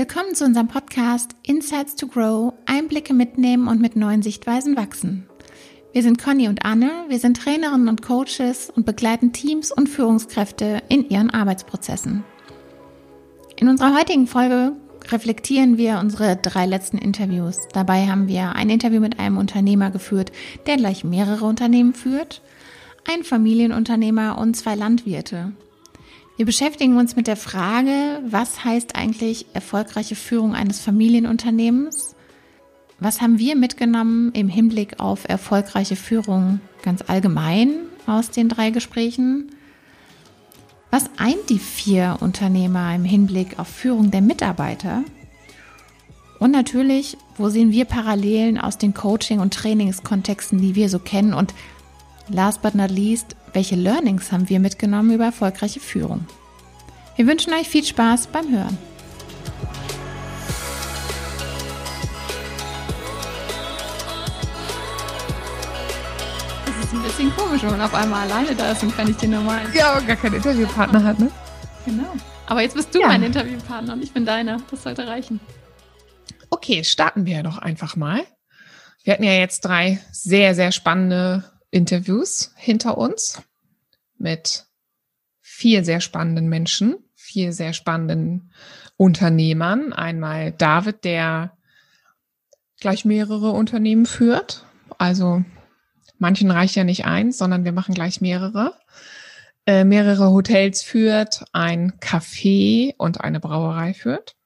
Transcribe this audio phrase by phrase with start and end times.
[0.00, 5.28] Willkommen zu unserem Podcast Insights to Grow, Einblicke mitnehmen und mit neuen Sichtweisen wachsen.
[5.92, 10.82] Wir sind Conny und Anne, wir sind Trainerinnen und Coaches und begleiten Teams und Führungskräfte
[10.88, 12.24] in ihren Arbeitsprozessen.
[13.56, 14.72] In unserer heutigen Folge
[15.10, 17.68] reflektieren wir unsere drei letzten Interviews.
[17.74, 20.32] Dabei haben wir ein Interview mit einem Unternehmer geführt,
[20.66, 22.40] der gleich mehrere Unternehmen führt,
[23.06, 25.52] ein Familienunternehmer und zwei Landwirte.
[26.40, 32.16] Wir beschäftigen uns mit der Frage, was heißt eigentlich erfolgreiche Führung eines Familienunternehmens?
[32.98, 37.74] Was haben wir mitgenommen im Hinblick auf erfolgreiche Führung ganz allgemein
[38.06, 39.50] aus den drei Gesprächen?
[40.90, 45.04] Was eint die vier Unternehmer im Hinblick auf Führung der Mitarbeiter?
[46.38, 51.34] Und natürlich, wo sehen wir Parallelen aus den Coaching- und Trainingskontexten, die wir so kennen?
[51.34, 51.52] Und
[52.30, 56.26] last but not least, welche Learnings haben wir mitgenommen über erfolgreiche Führung?
[57.16, 58.78] Wir wünschen euch viel Spaß beim Hören.
[66.66, 69.16] Das ist ein bisschen komisch, wenn man auf einmal alleine da ist und kann ich
[69.16, 69.62] den normal.
[69.74, 71.30] Ja, aber gar keinen Interviewpartner hat, ne?
[71.84, 72.12] Genau.
[72.46, 73.08] Aber jetzt bist du Ja.
[73.08, 74.60] mein Interviewpartner und ich bin deiner.
[74.70, 75.40] Das sollte reichen.
[76.50, 78.22] Okay, starten wir doch einfach mal.
[79.04, 83.40] Wir hatten ja jetzt drei sehr, sehr spannende Interviews hinter uns
[84.18, 84.66] mit
[85.52, 88.52] vier sehr spannenden Menschen, vier sehr spannenden
[88.96, 89.92] Unternehmern.
[89.92, 91.58] Einmal David, der
[92.80, 94.64] gleich mehrere Unternehmen führt.
[94.96, 95.44] Also
[96.18, 98.78] manchen reicht ja nicht eins, sondern wir machen gleich mehrere.
[99.66, 104.36] Äh, mehrere Hotels führt, ein Café und eine Brauerei führt.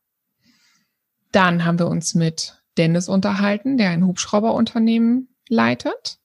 [1.33, 6.19] Dann haben wir uns mit Dennis unterhalten, der ein Hubschrauberunternehmen leitet,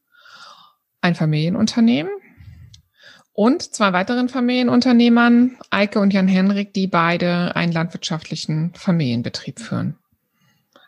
[1.02, 2.12] ein Familienunternehmen
[3.40, 9.96] und zwei weiteren Familienunternehmern, Eike und Jan Henrik, die beide einen landwirtschaftlichen Familienbetrieb führen.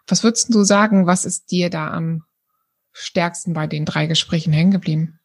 [0.06, 2.24] Was würdest du sagen, was ist dir da am
[2.92, 5.18] stärksten bei den drei Gesprächen hängen geblieben?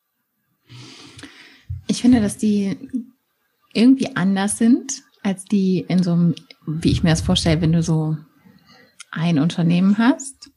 [1.89, 2.77] Ich finde, dass die
[3.73, 7.83] irgendwie anders sind als die in so einem, wie ich mir das vorstelle, wenn du
[7.83, 8.17] so
[9.11, 10.53] ein Unternehmen hast,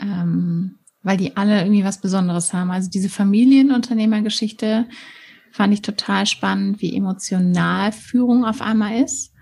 [0.00, 2.72] ähm, weil die alle irgendwie was Besonderes haben.
[2.72, 4.86] Also diese Familienunternehmergeschichte
[5.52, 9.32] fand ich total spannend, wie emotional Führung auf einmal ist.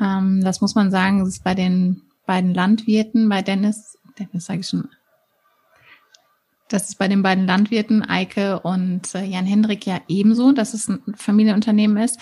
[0.00, 4.60] Ähm, das muss man sagen, das ist bei den beiden Landwirten, bei Dennis, Dennis sage
[4.60, 4.88] ich schon,
[6.68, 10.88] das ist bei den beiden Landwirten, Eike und äh, Jan Hendrik, ja ebenso, dass es
[10.88, 12.18] ein Familienunternehmen ist.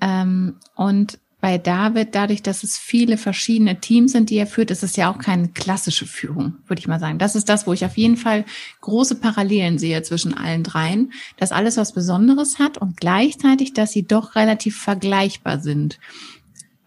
[0.00, 4.82] Ähm, und bei David, dadurch, dass es viele verschiedene Teams sind, die er führt, ist
[4.82, 7.18] es ja auch keine klassische Führung, würde ich mal sagen.
[7.18, 8.46] Das ist das, wo ich auf jeden Fall
[8.80, 14.06] große Parallelen sehe zwischen allen dreien, dass alles was Besonderes hat und gleichzeitig, dass sie
[14.06, 15.98] doch relativ vergleichbar sind.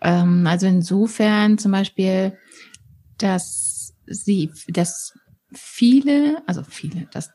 [0.01, 2.35] Ähm, also insofern zum Beispiel,
[3.19, 5.13] dass sie, dass
[5.53, 7.29] viele, also viele, dass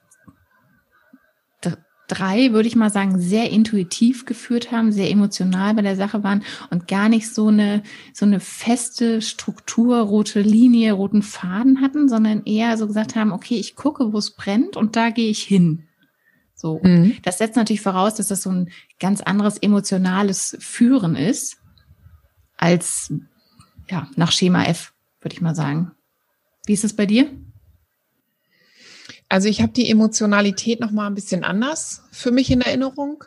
[2.08, 6.42] drei, würde ich mal sagen, sehr intuitiv geführt haben, sehr emotional bei der Sache waren
[6.70, 7.82] und gar nicht so eine,
[8.12, 13.56] so eine feste Struktur, rote Linie, roten Faden hatten, sondern eher so gesagt haben, okay,
[13.56, 15.84] ich gucke, wo es brennt und da gehe ich hin.
[16.54, 16.80] So.
[16.82, 17.16] Mhm.
[17.22, 18.70] Das setzt natürlich voraus, dass das so ein
[19.00, 21.58] ganz anderes emotionales Führen ist,
[22.56, 23.12] als,
[23.90, 25.92] ja, nach Schema F, würde ich mal sagen.
[26.66, 27.30] Wie ist es bei dir?
[29.32, 33.25] Also ich habe die Emotionalität noch mal ein bisschen anders für mich in Erinnerung.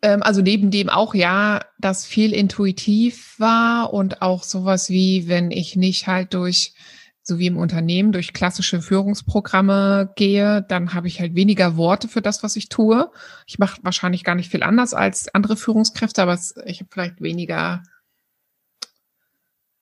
[0.00, 5.50] Ähm, also neben dem auch ja, dass viel intuitiv war und auch sowas wie, wenn
[5.50, 6.72] ich nicht halt durch
[7.20, 12.22] so wie im Unternehmen durch klassische Führungsprogramme gehe, dann habe ich halt weniger Worte für
[12.22, 13.10] das, was ich tue.
[13.46, 17.82] Ich mache wahrscheinlich gar nicht viel anders als andere Führungskräfte, aber ich habe vielleicht weniger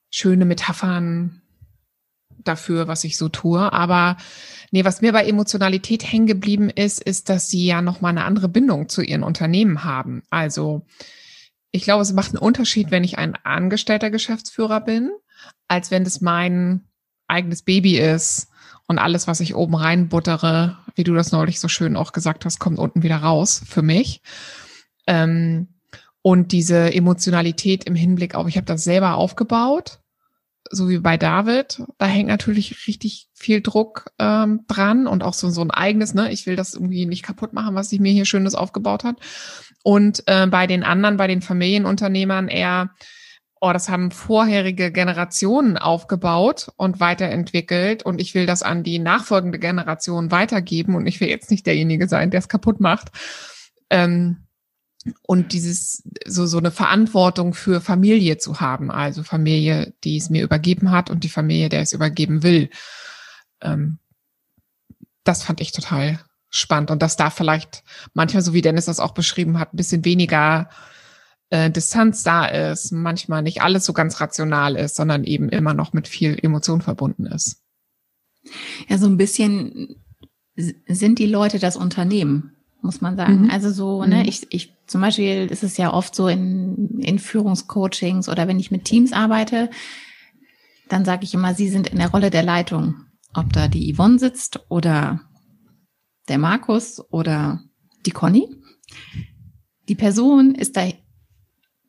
[0.09, 1.43] schöne Metaphern
[2.47, 3.71] dafür, was ich so tue.
[3.73, 4.17] Aber
[4.71, 8.23] nee, was mir bei Emotionalität hängen geblieben ist, ist, dass sie ja noch mal eine
[8.23, 10.23] andere Bindung zu ihren Unternehmen haben.
[10.29, 10.85] Also
[11.71, 15.11] ich glaube, es macht einen Unterschied, wenn ich ein angestellter Geschäftsführer bin,
[15.67, 16.85] als wenn es mein
[17.27, 18.47] eigenes Baby ist
[18.87, 22.59] und alles, was ich oben reinbuttere, wie du das neulich so schön auch gesagt hast,
[22.59, 24.21] kommt unten wieder raus für mich.
[25.07, 25.67] Ähm,
[26.21, 29.99] und diese Emotionalität im Hinblick auf, ich habe das selber aufgebaut,
[30.71, 35.49] so wie bei David, da hängt natürlich richtig viel Druck ähm, dran und auch so,
[35.49, 38.25] so ein eigenes, ne, ich will das irgendwie nicht kaputt machen, was sich mir hier
[38.25, 39.17] Schönes aufgebaut hat.
[39.83, 42.89] Und äh, bei den anderen, bei den Familienunternehmern eher,
[43.61, 49.59] oh, das haben vorherige Generationen aufgebaut und weiterentwickelt und ich will das an die nachfolgende
[49.59, 53.09] Generation weitergeben und ich will jetzt nicht derjenige sein, der es kaputt macht.
[53.89, 54.44] Ähm,
[55.21, 60.43] und dieses so so eine Verantwortung für Familie zu haben, also Familie, die es mir
[60.43, 62.69] übergeben hat und die Familie, der es übergeben will.
[63.61, 63.99] Ähm,
[65.23, 66.19] das fand ich total
[66.49, 70.05] spannend und dass da vielleicht manchmal, so wie Dennis das auch beschrieben hat, ein bisschen
[70.05, 70.69] weniger
[71.49, 75.93] äh, Distanz da ist, manchmal nicht alles so ganz rational ist, sondern eben immer noch
[75.93, 77.61] mit viel Emotion verbunden ist.
[78.87, 80.01] Ja, so ein bisschen
[80.55, 82.55] sind die Leute das Unternehmen
[82.85, 83.43] muss man sagen.
[83.43, 83.49] Mhm.
[83.49, 84.29] Also so, ne, mhm.
[84.29, 88.71] ich, ich zum Beispiel ist es ja oft so in, in Führungscoachings oder wenn ich
[88.71, 89.69] mit Teams arbeite,
[90.89, 92.95] dann sage ich immer, sie sind in der Rolle der Leitung.
[93.33, 95.21] Ob da die Yvonne sitzt oder
[96.29, 97.63] der Markus oder
[98.05, 98.47] die Conny.
[99.89, 100.87] Die Person ist da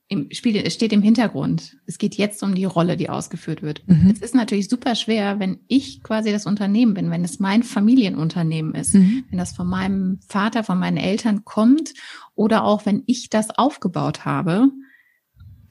[0.09, 1.77] im Spiel, es steht im Hintergrund.
[1.87, 3.83] Es geht jetzt um die Rolle, die ausgeführt wird.
[3.87, 4.11] Mhm.
[4.11, 8.75] Es ist natürlich super schwer, wenn ich quasi das Unternehmen bin, wenn es mein Familienunternehmen
[8.75, 9.25] ist, mhm.
[9.31, 11.93] wenn das von meinem Vater, von meinen Eltern kommt
[12.37, 14.69] oder auch wenn ich das aufgebaut habe,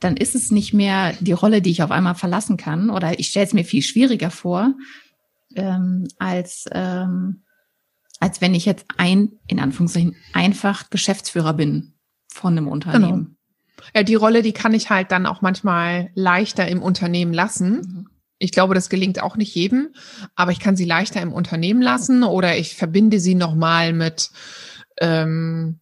[0.01, 3.29] dann ist es nicht mehr die Rolle, die ich auf einmal verlassen kann oder ich
[3.29, 4.73] stelle es mir viel schwieriger vor,
[5.55, 7.43] ähm, als, ähm,
[8.19, 11.93] als wenn ich jetzt ein, in Anführungszeichen, einfach Geschäftsführer bin
[12.27, 13.23] von einem Unternehmen.
[13.23, 13.34] Genau.
[13.93, 17.73] Ja, die Rolle, die kann ich halt dann auch manchmal leichter im Unternehmen lassen.
[17.75, 18.09] Mhm.
[18.37, 19.93] Ich glaube, das gelingt auch nicht jedem,
[20.35, 24.29] aber ich kann sie leichter im Unternehmen lassen oder ich verbinde sie nochmal mit,
[24.99, 25.79] ähm,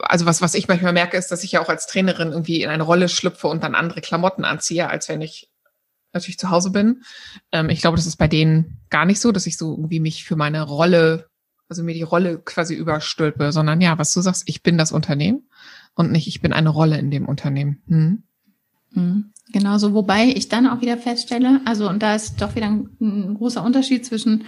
[0.00, 2.70] also was, was ich manchmal merke, ist, dass ich ja auch als Trainerin irgendwie in
[2.70, 5.48] eine Rolle schlüpfe und dann andere Klamotten anziehe, als wenn ich
[6.12, 7.02] natürlich zu Hause bin.
[7.52, 10.24] Ähm, ich glaube, das ist bei denen gar nicht so, dass ich so irgendwie mich
[10.24, 11.28] für meine Rolle,
[11.68, 15.48] also mir die Rolle quasi überstülpe, sondern ja, was du sagst, ich bin das Unternehmen
[16.00, 17.82] und nicht, ich bin eine Rolle in dem Unternehmen.
[17.86, 18.22] Hm?
[18.92, 19.32] Mhm.
[19.52, 22.88] Genau so, wobei ich dann auch wieder feststelle, also und da ist doch wieder ein,
[23.00, 24.44] ein großer Unterschied zwischen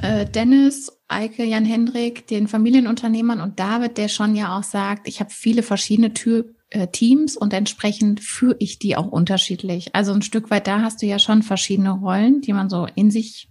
[0.00, 5.20] äh, Dennis, Eike, Jan Hendrik, den Familienunternehmern und David, der schon ja auch sagt, ich
[5.20, 9.94] habe viele verschiedene Tür, äh, Teams und entsprechend führe ich die auch unterschiedlich.
[9.94, 13.10] Also ein Stück weit da hast du ja schon verschiedene Rollen, die man so in
[13.10, 13.48] sich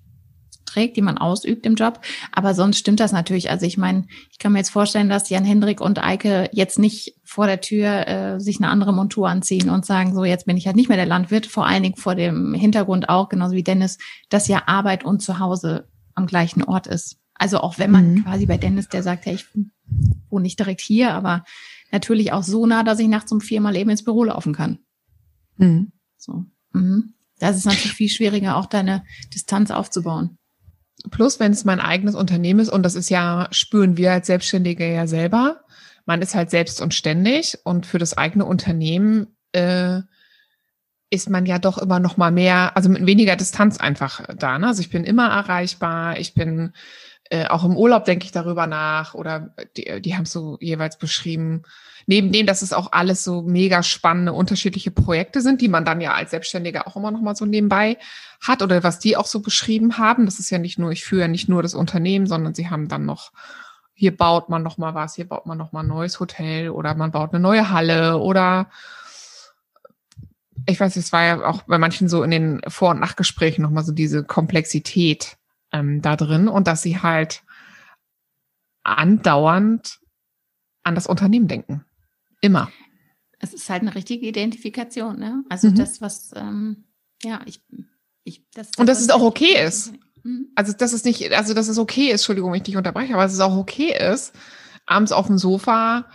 [0.75, 2.01] trägt, die man ausübt im Job.
[2.31, 3.50] Aber sonst stimmt das natürlich.
[3.50, 7.16] Also ich meine, ich kann mir jetzt vorstellen, dass Jan Hendrik und Eike jetzt nicht
[7.24, 10.68] vor der Tür äh, sich eine andere Montur anziehen und sagen, so jetzt bin ich
[10.68, 11.45] halt nicht mehr der Landwirt.
[11.45, 13.98] Vor allen Dingen vor dem Hintergrund auch, genauso wie Dennis,
[14.30, 17.18] dass ja Arbeit und Zuhause am gleichen Ort ist.
[17.33, 18.24] Also auch wenn man mhm.
[18.24, 19.45] quasi bei Dennis, der sagt, ja, ich
[20.30, 21.44] wohne nicht direkt hier, aber
[21.92, 24.80] natürlich auch so nah, dass ich nachts um vier mal eben ins Büro laufen kann.
[25.57, 25.92] Mhm.
[26.18, 26.45] So.
[26.74, 27.13] Mhm.
[27.39, 30.38] Das ist natürlich viel schwieriger, auch deine Distanz aufzubauen.
[31.12, 34.92] Plus, wenn es mein eigenes Unternehmen ist, und das ist ja, spüren wir als Selbstständige
[34.92, 35.62] ja selber,
[36.06, 40.02] man ist halt selbst und ständig und für das eigene Unternehmen äh,
[41.10, 44.60] ist man ja doch immer noch mal mehr, also mit weniger Distanz einfach da.
[44.60, 44.68] Ne?
[44.68, 46.74] Also ich bin immer erreichbar, ich bin
[47.30, 51.63] äh, auch im Urlaub denke ich darüber nach oder die, die haben so jeweils beschrieben.
[52.07, 56.02] Neben dem, dass es auch alles so mega spannende, unterschiedliche Projekte sind, die man dann
[56.02, 57.98] ja als Selbstständiger auch immer noch mal so nebenbei
[58.42, 60.25] hat oder was die auch so beschrieben haben.
[60.25, 62.88] Das ist ja nicht nur, ich führe ja nicht nur das Unternehmen, sondern sie haben
[62.88, 63.31] dann noch
[63.96, 66.94] hier baut man noch mal was, hier baut man noch mal ein neues Hotel oder
[66.96, 68.69] man baut eine neue Halle oder
[70.68, 73.72] ich weiß, es war ja auch bei manchen so in den Vor- und Nachgesprächen noch
[73.72, 75.38] mal so diese Komplexität
[75.72, 77.44] ähm, da drin und dass sie halt
[78.84, 80.00] andauernd
[80.84, 81.86] an das Unternehmen denken.
[82.42, 82.72] Immer.
[83.40, 85.44] Es ist halt eine richtige Identifikation, ne?
[85.50, 85.76] Also mhm.
[85.76, 86.86] das, was, ähm,
[87.24, 87.62] ja, ich,
[88.24, 89.94] ich das, Und dass es auch okay ist.
[90.24, 90.48] Mhm.
[90.56, 93.34] Also, dass es nicht, also, dass es okay ist, Entschuldigung, ich dich unterbreche, aber dass
[93.34, 94.34] es auch okay ist,
[94.86, 96.06] abends auf dem Sofa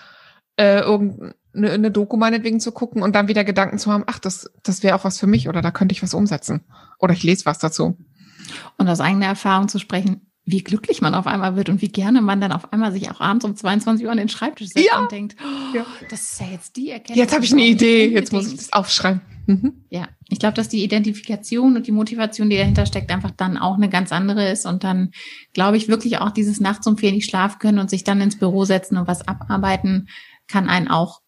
[0.57, 4.51] äh, irgendeine eine Doku meinetwegen zu gucken und dann wieder Gedanken zu haben, ach, das,
[4.63, 6.65] das wäre auch was für mich oder da könnte ich was umsetzen.
[6.99, 7.97] Oder ich lese was dazu.
[8.79, 12.21] Und aus eigener Erfahrung zu sprechen, wie glücklich man auf einmal wird und wie gerne
[12.21, 15.01] man dann auf einmal sich auch abends um 22 Uhr an den Schreibtisch setzt ja.
[15.01, 15.87] und denkt, oh, ja.
[16.09, 17.17] das ist ja jetzt die Erkenntnis.
[17.17, 19.21] Jetzt habe ich eine Idee, jetzt muss ich das aufschreiben.
[19.47, 19.85] Mhm.
[19.91, 23.75] Ja, ich glaube, dass die Identifikation und die Motivation, die dahinter steckt, einfach dann auch
[23.75, 25.11] eine ganz andere ist und dann
[25.53, 28.39] glaube ich wirklich auch dieses nachts um vier nicht schlafen können und sich dann ins
[28.39, 30.09] Büro setzen und was abarbeiten,
[30.47, 31.21] kann einen auch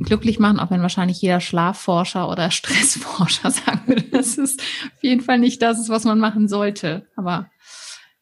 [0.00, 5.22] glücklich machen, auch wenn wahrscheinlich jeder Schlafforscher oder Stressforscher sagen würde, das ist auf jeden
[5.22, 7.06] Fall nicht das, was man machen sollte.
[7.16, 7.50] Aber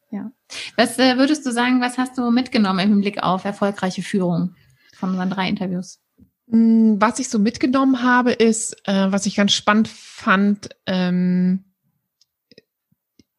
[0.09, 0.31] ja.
[0.75, 4.55] Was äh, würdest du sagen, was hast du mitgenommen im Hinblick auf erfolgreiche Führung
[4.93, 5.99] von unseren drei Interviews?
[6.47, 11.65] Mm, was ich so mitgenommen habe, ist, äh, was ich ganz spannend fand, ähm,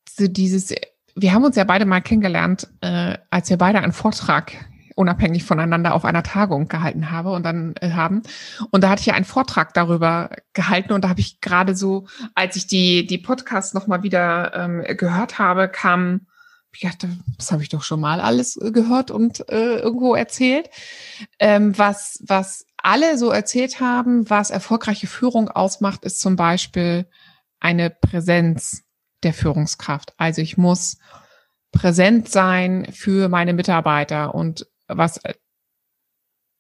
[0.09, 0.75] so dieses,
[1.15, 4.53] wir haben uns ja beide mal kennengelernt, äh, als wir beide einen Vortrag
[4.95, 8.23] unabhängig voneinander auf einer Tagung gehalten habe und dann äh, haben.
[8.71, 12.09] Und da hatte ich ja einen Vortrag darüber gehalten und da habe ich gerade so,
[12.35, 16.27] als ich die, die Podcasts nochmal wieder ähm, gehört habe, kam
[16.81, 20.71] Dachte, das habe ich doch schon mal alles äh, gehört und äh, irgendwo erzählt.
[21.39, 27.09] Ähm, was, was alle so erzählt haben, was erfolgreiche Führung ausmacht, ist zum Beispiel
[27.59, 28.85] eine Präsenz
[29.25, 30.15] der Führungskraft.
[30.17, 30.99] Also ich muss
[31.73, 35.21] präsent sein für meine Mitarbeiter und was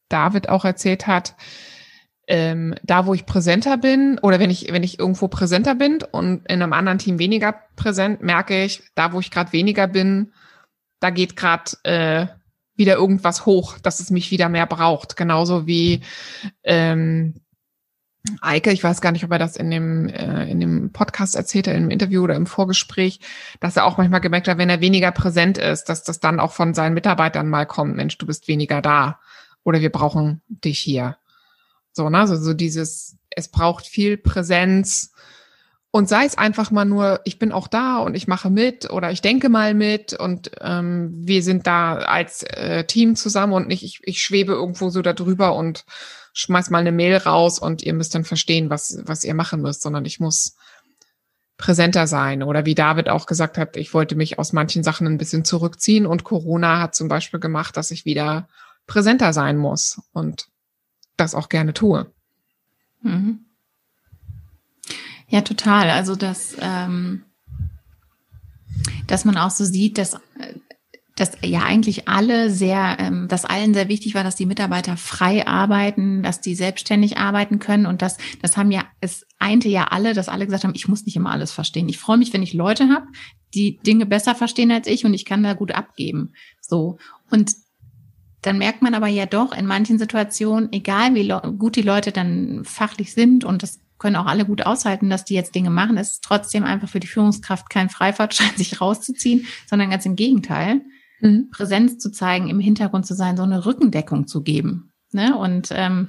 [0.09, 1.37] David auch erzählt hat,
[2.29, 6.47] ähm, da wo ich präsenter bin oder wenn ich wenn ich irgendwo präsenter bin und
[6.47, 10.33] in einem anderen Team weniger präsent, merke ich, da wo ich gerade weniger bin,
[11.01, 12.27] da geht gerade äh,
[12.77, 15.17] wieder irgendwas hoch, dass es mich wieder mehr braucht.
[15.17, 16.03] Genauso wie
[16.65, 17.35] ähm,
[18.43, 21.67] Eike, ich weiß gar nicht, ob er das in dem, äh, in dem Podcast erzählt
[21.67, 23.21] hat, im Interview oder im Vorgespräch,
[23.59, 26.53] dass er auch manchmal gemerkt hat, wenn er weniger präsent ist, dass das dann auch
[26.53, 29.19] von seinen Mitarbeitern mal kommt, Mensch, du bist weniger da
[29.65, 31.17] oder wir brauchen dich hier.
[31.99, 32.21] So, ne?
[32.21, 35.11] Also so dieses, es braucht viel Präsenz.
[35.91, 39.11] Und sei es einfach mal nur, ich bin auch da und ich mache mit oder
[39.11, 43.83] ich denke mal mit und ähm, wir sind da als äh, Team zusammen und nicht,
[43.83, 45.85] ich, ich schwebe irgendwo so da drüber und
[46.35, 49.83] schmeiß mal eine Mail raus und ihr müsst dann verstehen, was, was ihr machen müsst,
[49.83, 50.55] sondern ich muss
[51.57, 52.45] präsenter sein.
[52.45, 56.07] Oder wie David auch gesagt hat, ich wollte mich aus manchen Sachen ein bisschen zurückziehen
[56.07, 58.47] und Corona hat zum Beispiel gemacht, dass ich wieder
[58.87, 60.01] präsenter sein muss.
[60.13, 60.49] Und
[61.19, 62.11] das auch gerne tue.
[63.03, 63.41] Mhm.
[65.29, 65.91] Ja, total.
[65.91, 67.25] Also dass, ähm,
[69.07, 70.17] dass man auch so sieht, dass,
[71.17, 75.47] dass ja eigentlich alle sehr, ähm, dass allen sehr wichtig war, dass die Mitarbeiter frei
[75.47, 80.15] arbeiten, dass die selbstständig arbeiten können und das, das haben ja, es einte ja alle,
[80.15, 81.89] dass alle gesagt haben, ich muss nicht immer alles verstehen.
[81.89, 83.07] Ich freue mich, wenn ich Leute habe,
[83.55, 86.33] die Dinge besser verstehen als ich und ich kann da gut abgeben.
[86.61, 86.99] So
[87.31, 87.53] und
[88.43, 91.29] dann merkt man aber ja doch in manchen Situationen, egal wie
[91.59, 95.35] gut die Leute dann fachlich sind und das können auch alle gut aushalten, dass die
[95.35, 99.91] jetzt Dinge machen, ist es trotzdem einfach für die Führungskraft kein Freifahrtschein, sich rauszuziehen, sondern
[99.91, 100.83] ganz im Gegenteil,
[101.21, 101.51] mhm.
[101.51, 104.93] Präsenz zu zeigen, im Hintergrund zu sein, so eine Rückendeckung zu geben.
[105.13, 105.37] Ne?
[105.37, 106.09] Und ähm,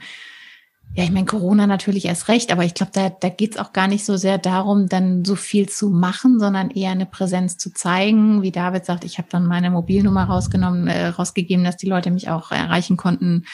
[0.96, 3.74] ja, ich meine, Corona natürlich erst recht, aber ich glaube, da, da geht es auch
[3.74, 7.72] gar nicht so sehr darum, dann so viel zu machen, sondern eher eine Präsenz zu
[7.72, 8.42] zeigen.
[8.42, 12.30] Wie David sagt, ich habe dann meine Mobilnummer rausgenommen, äh, rausgegeben, dass die Leute mich
[12.30, 13.46] auch erreichen konnten,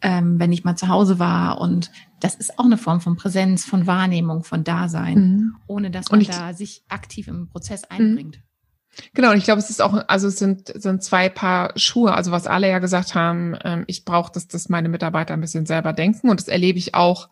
[0.00, 1.60] ähm, wenn ich mal zu Hause war.
[1.60, 1.90] Und
[2.20, 5.56] das ist auch eine Form von Präsenz, von Wahrnehmung, von Dasein, mhm.
[5.66, 8.40] ohne dass man da sich aktiv im Prozess einbringt.
[9.14, 12.14] Genau, und ich glaube, es ist auch, also es sind, sind zwei Paar Schuhe.
[12.14, 15.66] Also was alle ja gesagt haben, ähm, ich brauche, dass das meine Mitarbeiter ein bisschen
[15.66, 16.30] selber denken.
[16.30, 17.28] Und das erlebe ich auch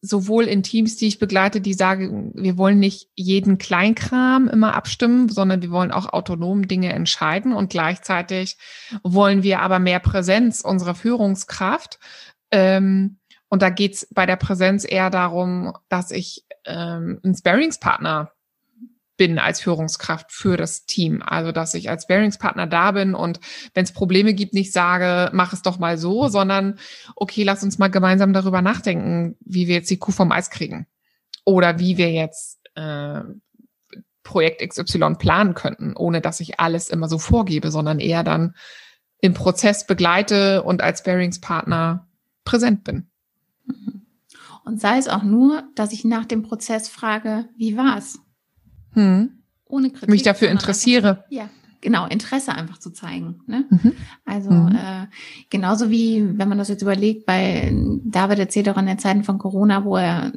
[0.00, 5.28] sowohl in Teams, die ich begleite, die sagen, wir wollen nicht jeden Kleinkram immer abstimmen,
[5.28, 7.52] sondern wir wollen auch autonom Dinge entscheiden.
[7.52, 8.58] Und gleichzeitig
[9.02, 11.98] wollen wir aber mehr Präsenz unserer Führungskraft.
[12.50, 13.18] Ähm,
[13.48, 18.32] und da geht's bei der Präsenz eher darum, dass ich ähm, einen Sparingspartner
[19.16, 21.22] bin als Führungskraft für das Team.
[21.24, 23.40] Also, dass ich als Bearingspartner da bin und
[23.74, 26.78] wenn es Probleme gibt, nicht sage, mach es doch mal so, sondern
[27.16, 30.86] okay, lass uns mal gemeinsam darüber nachdenken, wie wir jetzt die Kuh vom Eis kriegen.
[31.44, 33.20] Oder wie wir jetzt äh,
[34.22, 38.54] Projekt XY planen könnten, ohne dass ich alles immer so vorgebe, sondern eher dann
[39.20, 42.08] im Prozess begleite und als Bearingspartner
[42.44, 43.08] präsent bin.
[44.64, 48.20] Und sei es auch nur, dass ich nach dem Prozess frage, wie war's?
[48.94, 49.30] Hm.
[49.66, 50.08] Ohne Kritik.
[50.10, 51.24] Mich dafür interessiere.
[51.30, 51.48] Ja,
[51.80, 53.40] genau, Interesse einfach zu zeigen.
[53.46, 53.66] Ne?
[53.70, 53.92] Mhm.
[54.24, 54.74] Also mhm.
[54.74, 55.06] Äh,
[55.50, 59.38] genauso wie, wenn man das jetzt überlegt, bei David erzählt auch in den Zeiten von
[59.38, 60.32] Corona, wo er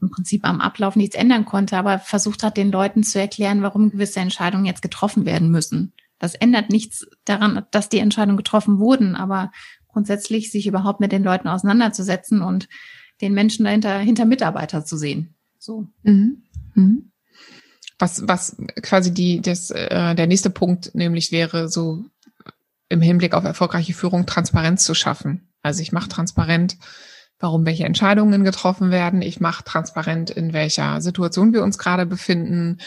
[0.00, 3.90] im Prinzip am Ablauf nichts ändern konnte, aber versucht hat, den Leuten zu erklären, warum
[3.90, 5.92] gewisse Entscheidungen jetzt getroffen werden müssen.
[6.18, 9.50] Das ändert nichts daran, dass die Entscheidungen getroffen wurden, aber
[9.88, 12.68] grundsätzlich sich überhaupt mit den Leuten auseinanderzusetzen und
[13.20, 15.34] den Menschen dahinter hinter Mitarbeiter zu sehen.
[15.58, 15.88] So.
[16.02, 16.42] Mhm.
[16.74, 17.10] Mhm
[17.98, 22.04] was, was quasi die, das, äh, der nächste Punkt nämlich wäre, so
[22.88, 25.48] im Hinblick auf erfolgreiche Führung Transparenz zu schaffen.
[25.62, 26.76] Also ich mache transparent,
[27.38, 29.22] warum welche Entscheidungen getroffen werden.
[29.22, 32.78] Ich mache transparent, in welcher Situation wir uns gerade befinden.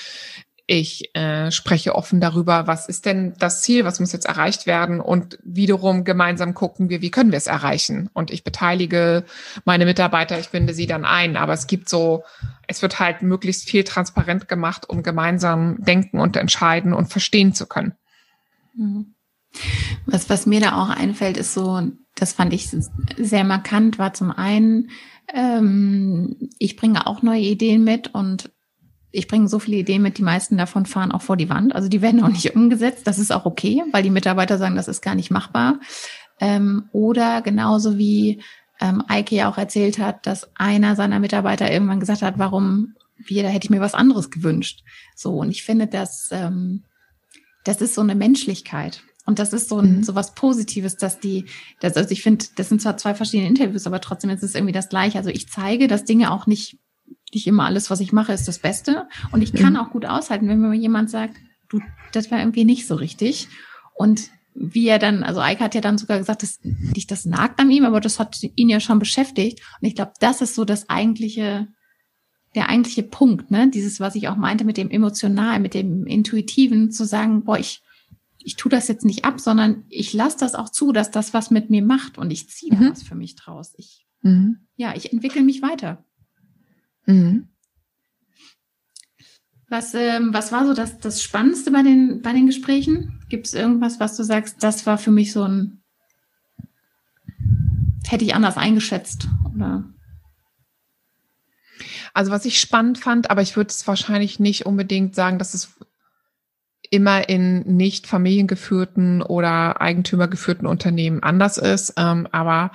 [0.70, 5.00] Ich äh, spreche offen darüber, was ist denn das Ziel, was muss jetzt erreicht werden
[5.00, 8.10] und wiederum gemeinsam gucken wir, wie können wir es erreichen.
[8.12, 9.24] Und ich beteilige
[9.64, 11.38] meine Mitarbeiter, ich binde sie dann ein.
[11.38, 12.26] Aber es gibt so,
[12.68, 17.66] es wird halt möglichst viel transparent gemacht, um gemeinsam denken und entscheiden und verstehen zu
[17.66, 17.94] können.
[18.76, 19.16] Mhm.
[20.06, 21.82] Was, was mir da auch einfällt, ist so,
[22.14, 22.70] das fand ich
[23.18, 24.90] sehr markant, war zum einen,
[25.34, 28.52] ähm, ich bringe auch neue Ideen mit und
[29.18, 31.74] ich bringe so viele Ideen mit, die meisten davon fahren auch vor die Wand.
[31.76, 33.08] Also die werden auch nicht umgesetzt.
[33.08, 35.80] Das ist auch okay, weil die Mitarbeiter sagen, das ist gar nicht machbar.
[36.40, 38.44] Ähm, oder genauso wie
[38.80, 43.42] ähm, Eike ja auch erzählt hat, dass einer seiner Mitarbeiter irgendwann gesagt hat, warum, wie,
[43.42, 44.84] da hätte ich mir was anderes gewünscht.
[45.16, 46.84] So, und ich finde, dass ähm,
[47.64, 49.02] das ist so eine Menschlichkeit.
[49.26, 50.04] Und das ist so ein, mhm.
[50.04, 51.46] so was Positives, dass die,
[51.80, 54.74] das, also ich finde, das sind zwar zwei verschiedene Interviews, aber trotzdem ist es irgendwie
[54.74, 55.18] das Gleiche.
[55.18, 56.78] Also ich zeige, dass Dinge auch nicht,
[57.38, 59.08] nicht immer alles, was ich mache, ist das Beste.
[59.32, 59.80] Und ich kann mhm.
[59.80, 61.38] auch gut aushalten, wenn mir jemand sagt,
[61.70, 61.80] du,
[62.12, 63.48] das war irgendwie nicht so richtig.
[63.94, 67.60] Und wie er dann, also Eike hat ja dann sogar gesagt, dass dich das nagt
[67.60, 69.62] an ihm, aber das hat ihn ja schon beschäftigt.
[69.80, 71.68] Und ich glaube, das ist so das eigentliche,
[72.56, 73.70] der eigentliche Punkt, ne?
[73.70, 77.84] Dieses, was ich auch meinte mit dem emotional, mit dem intuitiven, zu sagen, boah, ich,
[78.40, 81.52] ich tue das jetzt nicht ab, sondern ich lasse das auch zu, dass das was
[81.52, 82.90] mit mir macht und ich ziehe mhm.
[82.90, 83.74] was für mich draus.
[83.78, 84.68] Ich, mhm.
[84.76, 86.04] ja, ich entwickle mich weiter.
[87.08, 87.48] Mhm.
[89.70, 93.20] Was, ähm, was war so das, das Spannendste bei den, bei den Gesprächen?
[93.28, 95.82] Gibt es irgendwas, was du sagst, das war für mich so ein,
[98.08, 99.84] hätte ich anders eingeschätzt oder?
[102.14, 105.78] Also was ich spannend fand, aber ich würde es wahrscheinlich nicht unbedingt sagen, dass es
[106.90, 111.94] immer in nicht familiengeführten oder eigentümergeführten Unternehmen anders ist.
[111.98, 112.72] Ähm, aber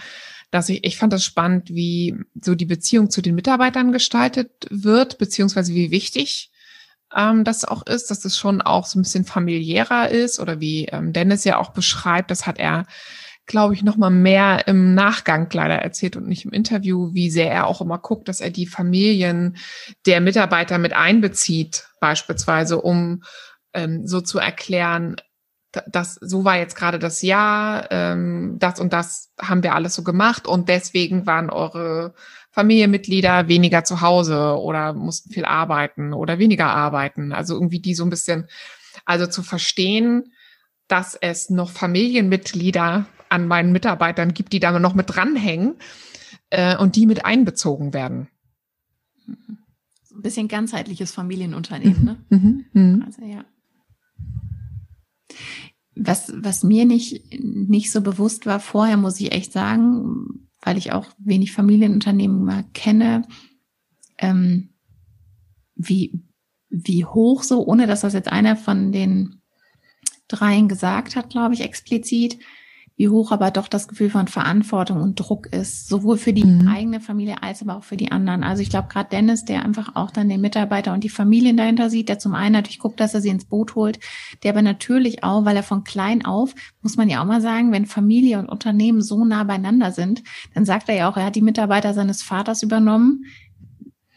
[0.52, 5.18] dass ich, ich fand das spannend, wie so die Beziehung zu den Mitarbeitern gestaltet wird,
[5.18, 6.52] beziehungsweise wie wichtig
[7.16, 10.85] ähm, das auch ist, dass es schon auch so ein bisschen familiärer ist oder wie
[10.85, 12.87] ähm, Dennis ja auch beschreibt, das hat er
[13.47, 17.50] glaube ich, noch mal mehr im Nachgang leider erzählt und nicht im Interview, wie sehr
[17.50, 19.56] er auch immer guckt, dass er die Familien
[20.06, 23.25] der Mitarbeiter mit einbezieht, beispielsweise, um
[23.75, 25.16] ähm, so zu erklären,
[25.90, 30.02] das so war jetzt gerade das Jahr, ähm, das und das haben wir alles so
[30.02, 32.14] gemacht und deswegen waren eure
[32.50, 37.32] Familienmitglieder weniger zu Hause oder mussten viel arbeiten oder weniger arbeiten.
[37.32, 38.46] Also irgendwie die so ein bisschen,
[39.06, 40.32] also zu verstehen,
[40.86, 45.76] dass es noch Familienmitglieder an meinen Mitarbeitern gibt, die da noch mit dranhängen
[46.50, 48.28] äh, und die mit einbezogen werden.
[50.02, 52.24] So ein bisschen ganzheitliches Familienunternehmen, ne?
[52.28, 52.64] Mhm.
[52.74, 53.02] Mhm.
[53.06, 53.46] Also ja.
[55.94, 60.92] Was, was mir nicht, nicht so bewusst war vorher, muss ich echt sagen, weil ich
[60.92, 63.26] auch wenig Familienunternehmen mal kenne,
[64.18, 64.70] ähm,
[65.74, 66.22] wie,
[66.70, 69.42] wie hoch so, ohne dass das jetzt einer von den
[70.28, 72.38] dreien gesagt hat, glaube ich, explizit,
[72.96, 76.68] wie hoch aber doch das Gefühl von Verantwortung und Druck ist, sowohl für die mhm.
[76.68, 78.44] eigene Familie als aber auch für die anderen.
[78.44, 81.90] Also ich glaube gerade Dennis, der einfach auch dann den Mitarbeiter und die Familien dahinter
[81.90, 83.98] sieht, der zum einen natürlich guckt, dass er sie ins Boot holt,
[84.42, 87.72] der aber natürlich auch, weil er von klein auf, muss man ja auch mal sagen,
[87.72, 90.22] wenn Familie und Unternehmen so nah beieinander sind,
[90.55, 93.24] dann sagt er ja auch, er hat die Mitarbeiter seines Vaters übernommen,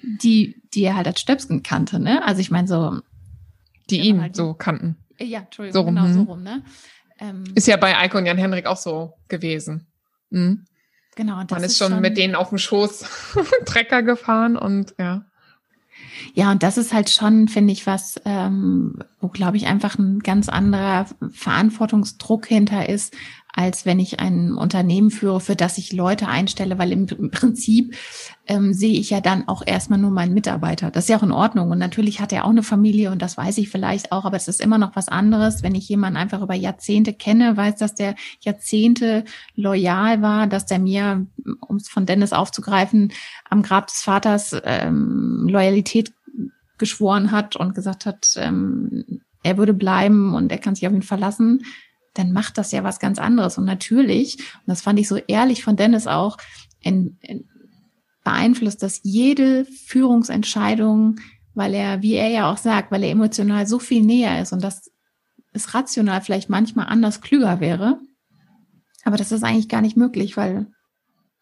[0.01, 2.23] die, die er halt als Stöpsken kannte, ne?
[2.23, 2.99] Also ich meine so.
[3.89, 4.97] Die ihn halt so kannten.
[5.19, 6.27] Ja, Entschuldigung, so rum, genau so hm.
[6.27, 6.63] rum, ne?
[7.19, 9.87] Ähm, ist ja bei Eiko und Jan Henrik auch so gewesen.
[10.29, 10.65] Mhm.
[11.15, 11.35] Genau.
[11.35, 13.05] Man ist, ist schon, schon mit denen auf dem Schoß
[13.65, 15.25] Trecker gefahren und ja.
[16.33, 20.19] Ja, und das ist halt schon, finde ich, was, ähm, wo, glaube ich, einfach ein
[20.19, 23.15] ganz anderer Verantwortungsdruck hinter ist,
[23.55, 27.95] als wenn ich ein Unternehmen führe, für das ich Leute einstelle, weil im Prinzip
[28.47, 30.91] ähm, sehe ich ja dann auch erstmal nur meinen Mitarbeiter.
[30.91, 31.71] Das ist ja auch in Ordnung.
[31.71, 34.49] Und natürlich hat er auch eine Familie und das weiß ich vielleicht auch, aber es
[34.49, 38.15] ist immer noch was anderes, wenn ich jemanden einfach über Jahrzehnte kenne, weiß, dass der
[38.41, 39.23] Jahrzehnte
[39.55, 41.25] loyal war, dass der mir,
[41.61, 43.13] um es von Dennis aufzugreifen,
[43.49, 46.11] am Grab des Vaters ähm, Loyalität
[46.77, 51.03] geschworen hat und gesagt hat, ähm, er würde bleiben und er kann sich auf ihn
[51.03, 51.61] verlassen
[52.15, 53.57] dann macht das ja was ganz anderes.
[53.57, 56.37] Und natürlich, und das fand ich so ehrlich von Dennis auch,
[56.81, 57.47] in, in,
[58.23, 61.19] beeinflusst das jede Führungsentscheidung,
[61.53, 64.63] weil er, wie er ja auch sagt, weil er emotional so viel näher ist und
[64.63, 64.91] das
[65.53, 67.99] ist rational vielleicht manchmal anders klüger wäre.
[69.03, 70.67] Aber das ist eigentlich gar nicht möglich, weil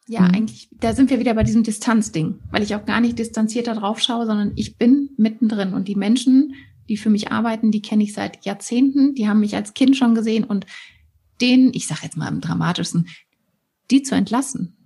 [0.07, 0.35] ja, mhm.
[0.35, 3.99] eigentlich, da sind wir wieder bei diesem Distanzding, weil ich auch gar nicht distanzierter drauf
[3.99, 6.53] schaue, sondern ich bin mittendrin und die Menschen
[6.89, 10.15] die für mich arbeiten, die kenne ich seit Jahrzehnten, die haben mich als Kind schon
[10.15, 10.65] gesehen und
[11.41, 13.07] denen, ich sage jetzt mal im dramatischsten,
[13.91, 14.77] die zu entlassen,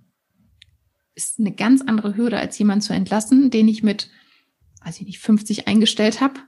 [1.14, 4.10] ist eine ganz andere Hürde, als jemand zu entlassen, den ich mit,
[4.84, 6.40] weiß ich nicht, 50 eingestellt habe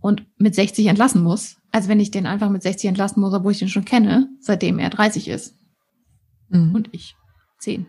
[0.00, 3.52] und mit 60 entlassen muss, als wenn ich den einfach mit 60 entlassen muss, obwohl
[3.52, 5.56] ich den schon kenne, seitdem er 30 ist.
[6.48, 6.74] Mhm.
[6.74, 7.14] Und ich
[7.60, 7.86] 10.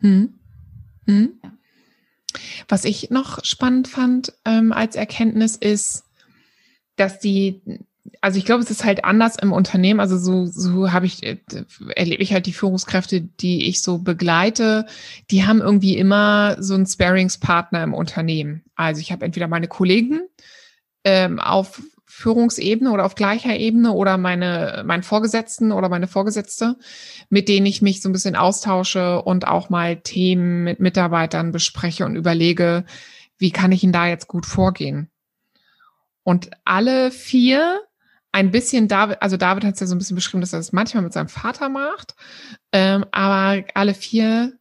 [0.00, 0.34] Mhm.
[1.06, 1.40] Mhm.
[1.42, 1.53] Ja.
[2.68, 6.04] Was ich noch spannend fand ähm, als Erkenntnis ist,
[6.96, 7.60] dass die,
[8.20, 10.00] also ich glaube, es ist halt anders im Unternehmen.
[10.00, 11.38] Also so, so habe ich, äh,
[11.94, 14.86] erlebe ich halt die Führungskräfte, die ich so begleite,
[15.30, 18.62] die haben irgendwie immer so einen Sparingspartner im Unternehmen.
[18.76, 20.20] Also ich habe entweder meine Kollegen
[21.04, 26.76] ähm, auf Führungsebene oder auf gleicher Ebene oder meine, meinen Vorgesetzten oder meine Vorgesetzte,
[27.28, 32.04] mit denen ich mich so ein bisschen austausche und auch mal Themen mit Mitarbeitern bespreche
[32.04, 32.84] und überlege,
[33.38, 35.10] wie kann ich ihn da jetzt gut vorgehen?
[36.22, 37.80] Und alle vier
[38.32, 40.72] ein bisschen David, also David hat es ja so ein bisschen beschrieben, dass er das
[40.72, 42.16] manchmal mit seinem Vater macht,
[42.72, 44.58] ähm, aber alle vier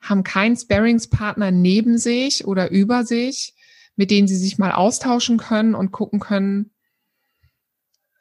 [0.00, 3.54] haben keinen Sparingspartner neben sich oder über sich,
[3.96, 6.70] mit denen sie sich mal austauschen können und gucken können,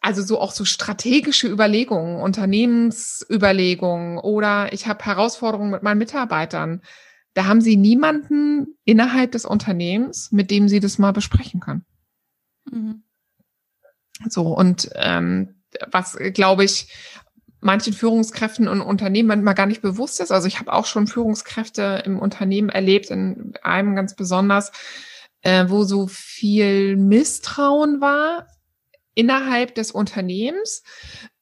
[0.04, 6.82] also so auch so strategische Überlegungen, Unternehmensüberlegungen oder ich habe Herausforderungen mit meinen Mitarbeitern.
[7.34, 11.86] Da haben sie niemanden innerhalb des Unternehmens, mit dem sie das mal besprechen können.
[12.70, 13.04] Mhm.
[14.28, 15.56] So, und ähm,
[15.89, 16.89] was, glaube ich,
[17.62, 20.34] manchen Führungskräften und Unternehmen manchmal gar nicht bewusst ist.
[20.34, 24.74] Also ich habe auch schon Führungskräfte im Unternehmen erlebt, in einem ganz besonders,
[25.44, 28.48] äh, wo so viel Misstrauen war
[29.15, 30.84] innerhalb des Unternehmens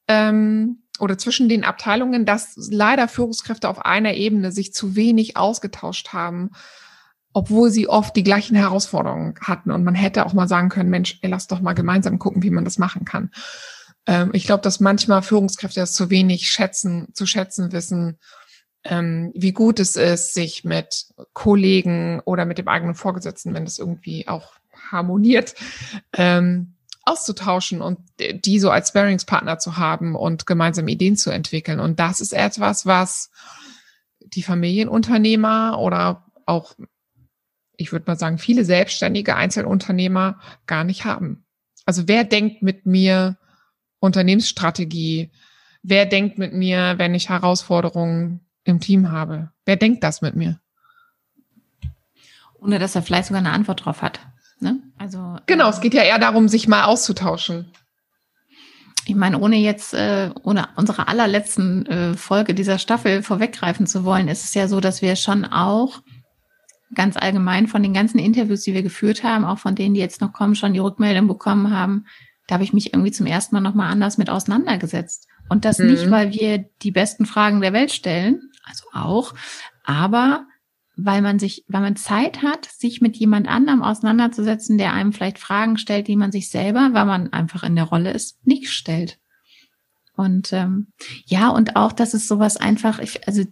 [0.07, 6.13] ähm, oder zwischen den Abteilungen, dass leider Führungskräfte auf einer Ebene sich zu wenig ausgetauscht
[6.13, 6.51] haben,
[7.33, 9.71] obwohl sie oft die gleichen Herausforderungen hatten.
[9.71, 12.49] Und man hätte auch mal sagen können, Mensch, ey, lass doch mal gemeinsam gucken, wie
[12.49, 13.31] man das machen kann.
[14.05, 18.19] Ähm, ich glaube, dass manchmal Führungskräfte das zu wenig schätzen, zu schätzen wissen,
[18.83, 23.77] ähm, wie gut es ist, sich mit Kollegen oder mit dem eigenen Vorgesetzten, wenn das
[23.77, 24.53] irgendwie auch
[24.91, 25.55] harmoniert,
[26.13, 31.79] ähm, auszutauschen und die so als Sparingspartner zu haben und gemeinsam Ideen zu entwickeln.
[31.79, 33.31] Und das ist etwas, was
[34.19, 36.75] die Familienunternehmer oder auch,
[37.75, 41.45] ich würde mal sagen, viele selbstständige Einzelunternehmer gar nicht haben.
[41.85, 43.37] Also wer denkt mit mir
[43.99, 45.31] Unternehmensstrategie?
[45.83, 49.51] Wer denkt mit mir, wenn ich Herausforderungen im Team habe?
[49.65, 50.59] Wer denkt das mit mir?
[52.59, 54.19] Ohne dass er vielleicht sogar eine Antwort drauf hat.
[55.01, 57.71] Also genau, es geht ja eher darum, sich mal auszutauschen.
[59.07, 64.27] Ich meine, ohne jetzt, äh, ohne unsere allerletzten äh, Folge dieser Staffel vorweggreifen zu wollen,
[64.27, 66.03] ist es ja so, dass wir schon auch
[66.93, 70.21] ganz allgemein von den ganzen Interviews, die wir geführt haben, auch von denen, die jetzt
[70.21, 72.05] noch kommen, schon die Rückmeldung bekommen haben,
[72.45, 75.27] da habe ich mich irgendwie zum ersten Mal nochmal anders mit auseinandergesetzt.
[75.49, 75.87] Und das mhm.
[75.87, 79.33] nicht, weil wir die besten Fragen der Welt stellen, also auch,
[79.83, 80.45] aber
[81.03, 85.39] weil man sich, weil man Zeit hat, sich mit jemand anderem auseinanderzusetzen, der einem vielleicht
[85.39, 89.19] Fragen stellt, die man sich selber, weil man einfach in der Rolle ist, nicht stellt.
[90.15, 90.87] Und ähm,
[91.25, 93.43] ja, und auch, dass es sowas einfach, ich, also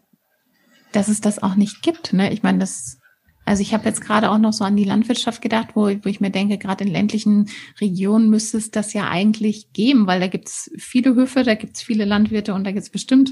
[0.91, 2.13] dass es das auch nicht gibt.
[2.13, 2.31] Ne?
[2.31, 2.99] Ich meine, das,
[3.45, 6.19] also ich habe jetzt gerade auch noch so an die Landwirtschaft gedacht, wo, wo ich
[6.19, 10.47] mir denke, gerade in ländlichen Regionen müsste es das ja eigentlich geben, weil da gibt
[10.49, 13.31] es viele Höfe, da gibt es viele Landwirte und da gibt es bestimmt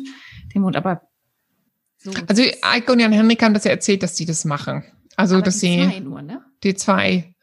[0.53, 0.75] den Mund.
[0.75, 1.01] Aber
[2.12, 2.22] so.
[2.28, 4.84] Also Eike und Jan Henrik haben das ja erzählt, dass sie das machen.
[5.15, 6.41] Also dass die sie nur, ne?
[6.63, 7.34] die zwei.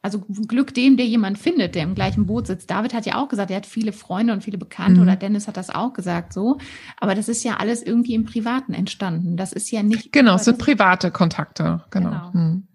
[0.00, 2.70] Also Glück dem, der jemand findet, der im gleichen Boot sitzt.
[2.70, 5.06] David hat ja auch gesagt, er hat viele Freunde und viele Bekannte mhm.
[5.06, 6.58] oder Dennis hat das auch gesagt so.
[6.98, 9.36] Aber das ist ja alles irgendwie im Privaten entstanden.
[9.36, 10.12] Das ist ja nicht.
[10.12, 11.84] Genau, es sind private Kontakte.
[11.90, 12.10] Genau.
[12.10, 12.30] genau.
[12.32, 12.68] Mhm.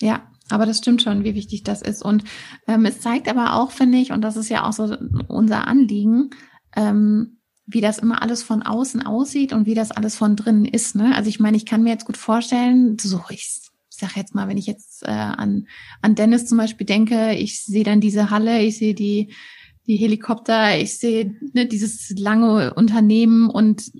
[0.00, 2.02] Ja, aber das stimmt schon, wie wichtig das ist.
[2.02, 2.24] Und
[2.66, 4.96] ähm, es zeigt aber auch, finde ich, und das ist ja auch so
[5.28, 6.30] unser Anliegen,
[6.76, 7.37] ähm,
[7.70, 10.96] wie das immer alles von außen aussieht und wie das alles von drinnen ist.
[10.96, 11.14] Ne?
[11.14, 14.56] Also ich meine, ich kann mir jetzt gut vorstellen, so ich sag jetzt mal, wenn
[14.56, 15.66] ich jetzt äh, an,
[16.00, 19.34] an Dennis zum Beispiel denke, ich sehe dann diese Halle, ich sehe die,
[19.86, 23.90] die Helikopter, ich sehe ne, dieses lange Unternehmen und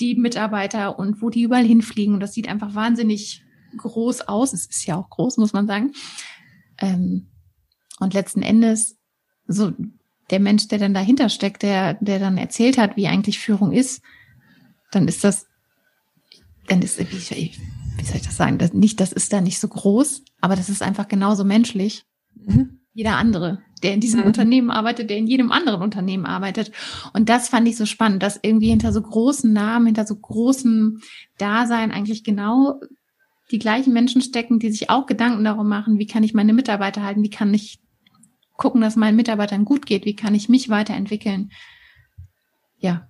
[0.00, 2.14] die Mitarbeiter und wo die überall hinfliegen.
[2.14, 3.44] Und das sieht einfach wahnsinnig
[3.76, 4.52] groß aus.
[4.52, 5.92] Es ist ja auch groß, muss man sagen.
[6.78, 7.28] Ähm,
[8.00, 8.96] und letzten Endes,
[9.46, 9.72] so
[10.32, 14.02] der Mensch, der dann dahinter steckt, der, der dann erzählt hat, wie eigentlich Führung ist,
[14.90, 15.46] dann ist das,
[16.66, 19.68] dann ist, wie, wie soll ich das sagen, das, nicht, das ist da nicht so
[19.68, 22.04] groß, aber das ist einfach genauso menschlich.
[22.34, 22.80] Mhm.
[22.94, 24.26] Jeder andere, der in diesem mhm.
[24.26, 26.72] Unternehmen arbeitet, der in jedem anderen Unternehmen arbeitet.
[27.12, 31.00] Und das fand ich so spannend, dass irgendwie hinter so großen Namen, hinter so großem
[31.38, 32.80] Dasein eigentlich genau
[33.50, 37.02] die gleichen Menschen stecken, die sich auch Gedanken darum machen, wie kann ich meine Mitarbeiter
[37.02, 37.80] halten, wie kann ich
[38.56, 40.04] gucken, dass meinen Mitarbeitern gut geht?
[40.04, 41.52] Wie kann ich mich weiterentwickeln?
[42.78, 43.08] Ja,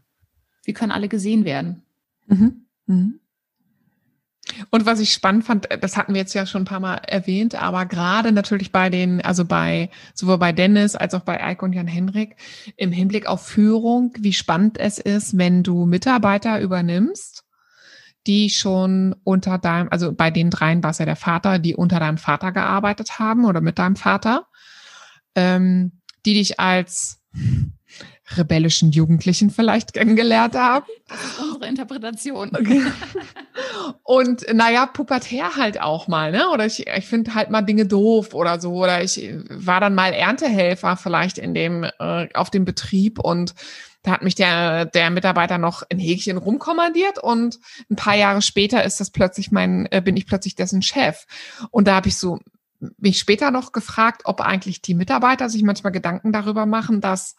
[0.65, 1.83] wie können alle gesehen werden?
[2.27, 2.67] Mhm.
[2.87, 3.21] Mhm.
[4.71, 7.55] Und was ich spannend fand, das hatten wir jetzt ja schon ein paar Mal erwähnt,
[7.55, 11.73] aber gerade natürlich bei den, also bei, sowohl bei Dennis als auch bei Eike und
[11.73, 12.37] Jan Henrik,
[12.77, 17.45] im Hinblick auf Führung, wie spannend es ist, wenn du Mitarbeiter übernimmst,
[18.27, 21.99] die schon unter deinem, also bei den dreien war es ja der Vater, die unter
[22.01, 24.47] deinem Vater gearbeitet haben oder mit deinem Vater
[25.35, 27.21] ähm, die dich als
[28.37, 30.87] rebellischen Jugendlichen vielleicht kennengelernt haben.
[31.09, 32.51] Das ist unsere Interpretation.
[32.55, 32.83] Okay.
[34.03, 36.49] Und naja, pubertär halt auch mal, ne?
[36.51, 38.75] Oder ich, ich finde halt mal Dinge doof oder so.
[38.75, 43.55] Oder ich war dann mal Erntehelfer vielleicht in dem, äh, auf dem Betrieb und
[44.05, 48.83] da hat mich der, der Mitarbeiter noch in Häkchen rumkommandiert und ein paar Jahre später
[48.83, 51.25] ist das plötzlich mein, äh, bin ich plötzlich dessen Chef.
[51.71, 52.41] Und da habe ich so
[52.99, 57.37] mich später noch gefragt, ob eigentlich die Mitarbeiter sich manchmal Gedanken darüber machen, dass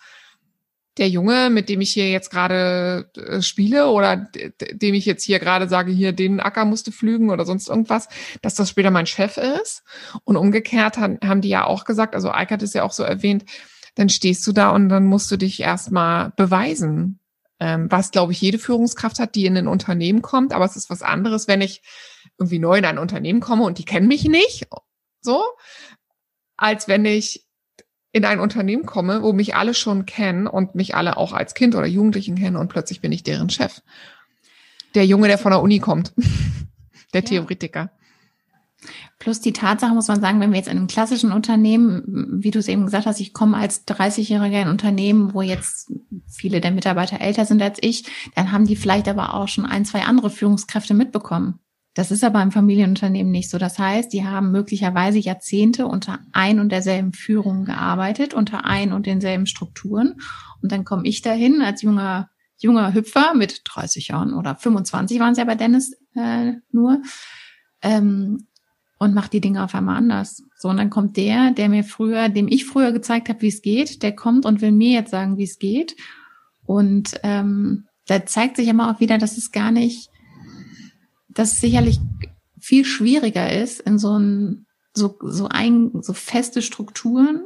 [0.97, 4.27] der Junge, mit dem ich hier jetzt gerade äh, spiele oder
[4.71, 8.07] dem ich jetzt hier gerade sage, hier den Acker musste flügen oder sonst irgendwas,
[8.41, 9.83] dass das später mein Chef ist.
[10.23, 13.45] Und umgekehrt haben die ja auch gesagt, also Eike hat es ja auch so erwähnt,
[13.95, 17.19] dann stehst du da und dann musst du dich erstmal beweisen.
[17.59, 20.53] Ähm, was, glaube ich, jede Führungskraft hat, die in ein Unternehmen kommt.
[20.53, 21.81] Aber es ist was anderes, wenn ich
[22.37, 24.67] irgendwie neu in ein Unternehmen komme und die kennen mich nicht,
[25.23, 25.43] so,
[26.57, 27.45] als wenn ich
[28.11, 31.73] in ein Unternehmen komme, wo mich alle schon kennen und mich alle auch als Kind
[31.75, 33.81] oder Jugendlichen kennen und plötzlich bin ich deren Chef.
[34.93, 36.13] Der Junge, der von der Uni kommt.
[37.13, 37.27] der ja.
[37.27, 37.91] Theoretiker.
[39.17, 42.03] Plus die Tatsache muss man sagen, wenn wir jetzt in einem klassischen Unternehmen,
[42.43, 45.91] wie du es eben gesagt hast, ich komme als 30-Jähriger in ein Unternehmen, wo jetzt
[46.27, 48.03] viele der Mitarbeiter älter sind als ich,
[48.35, 51.59] dann haben die vielleicht aber auch schon ein, zwei andere Führungskräfte mitbekommen.
[51.93, 53.57] Das ist aber im Familienunternehmen nicht so.
[53.57, 59.05] Das heißt, die haben möglicherweise Jahrzehnte unter ein und derselben Führung gearbeitet, unter ein und
[59.05, 60.15] denselben Strukturen.
[60.61, 65.33] Und dann komme ich dahin als junger, junger Hüpfer mit 30 Jahren oder 25 waren
[65.33, 67.01] es ja bei Dennis äh, nur,
[67.83, 68.47] ähm,
[69.03, 70.43] und mache die Dinge auf einmal anders.
[70.57, 73.61] So, und dann kommt der, der mir früher, dem ich früher gezeigt habe, wie es
[73.61, 75.95] geht, der kommt und will mir jetzt sagen, wie es geht.
[76.65, 80.09] Und ähm, da zeigt sich immer auch wieder, dass es gar nicht
[81.33, 81.99] das sicherlich
[82.59, 87.41] viel schwieriger ist, in so ein, so, so ein, so feste Strukturen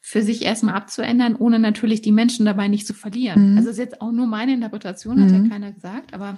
[0.00, 3.52] für sich erstmal abzuändern, ohne natürlich die Menschen dabei nicht zu verlieren.
[3.52, 3.58] Mhm.
[3.58, 5.44] Also ist jetzt auch nur meine Interpretation, hat mhm.
[5.44, 6.36] ja keiner gesagt, aber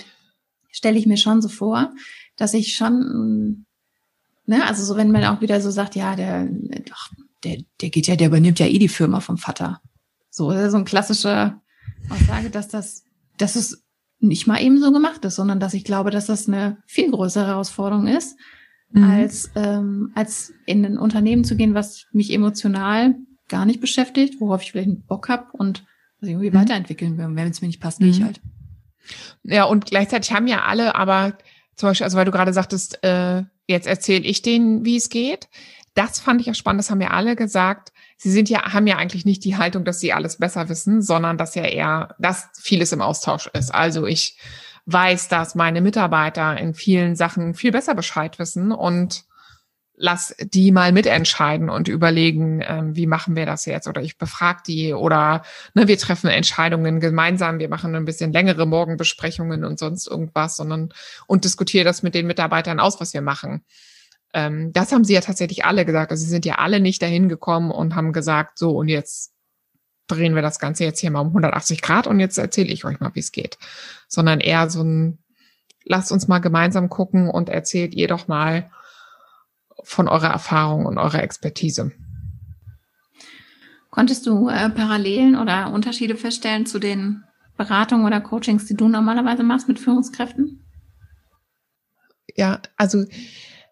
[0.70, 1.92] stelle ich mir schon so vor,
[2.36, 3.66] dass ich schon,
[4.46, 6.48] ne, also so wenn man auch wieder so sagt, ja, der,
[6.92, 7.10] ach,
[7.44, 9.80] der, der geht ja, der übernimmt ja eh die Firma vom Vater.
[10.30, 11.60] So, so ein klassischer
[12.08, 13.04] Aussage, dass das,
[13.36, 13.84] dass es
[14.20, 17.46] nicht mal eben so gemacht ist, sondern dass ich glaube, dass das eine viel größere
[17.46, 18.36] Herausforderung ist,
[18.90, 19.04] mhm.
[19.04, 23.14] als, ähm, als in ein Unternehmen zu gehen, was mich emotional
[23.48, 25.84] gar nicht beschäftigt, worauf ich vielleicht einen Bock habe und
[26.20, 26.60] was ich irgendwie mhm.
[26.60, 27.28] weiterentwickeln will.
[27.30, 28.24] wenn es mir nicht passt, gehe ich mhm.
[28.24, 28.40] halt.
[29.44, 31.38] Ja, und gleichzeitig haben ja alle, aber
[31.76, 35.48] zum Beispiel, also weil du gerade sagtest, äh, jetzt erzähle ich denen, wie es geht.
[35.98, 38.98] Das fand ich auch spannend, das haben ja alle gesagt, sie sind ja, haben ja
[38.98, 42.92] eigentlich nicht die Haltung, dass sie alles besser wissen, sondern dass ja eher, dass vieles
[42.92, 43.74] im Austausch ist.
[43.74, 44.38] Also ich
[44.86, 49.24] weiß, dass meine Mitarbeiter in vielen Sachen viel besser Bescheid wissen und
[49.96, 53.88] lass die mal mitentscheiden und überlegen, ähm, wie machen wir das jetzt?
[53.88, 55.42] Oder ich befrage die oder
[55.74, 60.90] ne, wir treffen Entscheidungen gemeinsam, wir machen ein bisschen längere Morgenbesprechungen und sonst irgendwas, sondern
[61.26, 63.64] und diskutiere das mit den Mitarbeitern aus, was wir machen.
[64.34, 66.10] Ähm, das haben sie ja tatsächlich alle gesagt.
[66.10, 69.32] Also sie sind ja alle nicht dahin gekommen und haben gesagt, so und jetzt
[70.06, 73.00] drehen wir das Ganze jetzt hier mal um 180 Grad und jetzt erzähle ich euch
[73.00, 73.58] mal, wie es geht.
[74.08, 75.18] Sondern eher so ein,
[75.84, 78.70] lasst uns mal gemeinsam gucken und erzählt ihr doch mal
[79.82, 81.92] von eurer Erfahrung und eurer Expertise.
[83.90, 87.24] Konntest du äh, Parallelen oder Unterschiede feststellen zu den
[87.56, 90.64] Beratungen oder Coachings, die du normalerweise machst mit Führungskräften?
[92.36, 93.04] Ja, also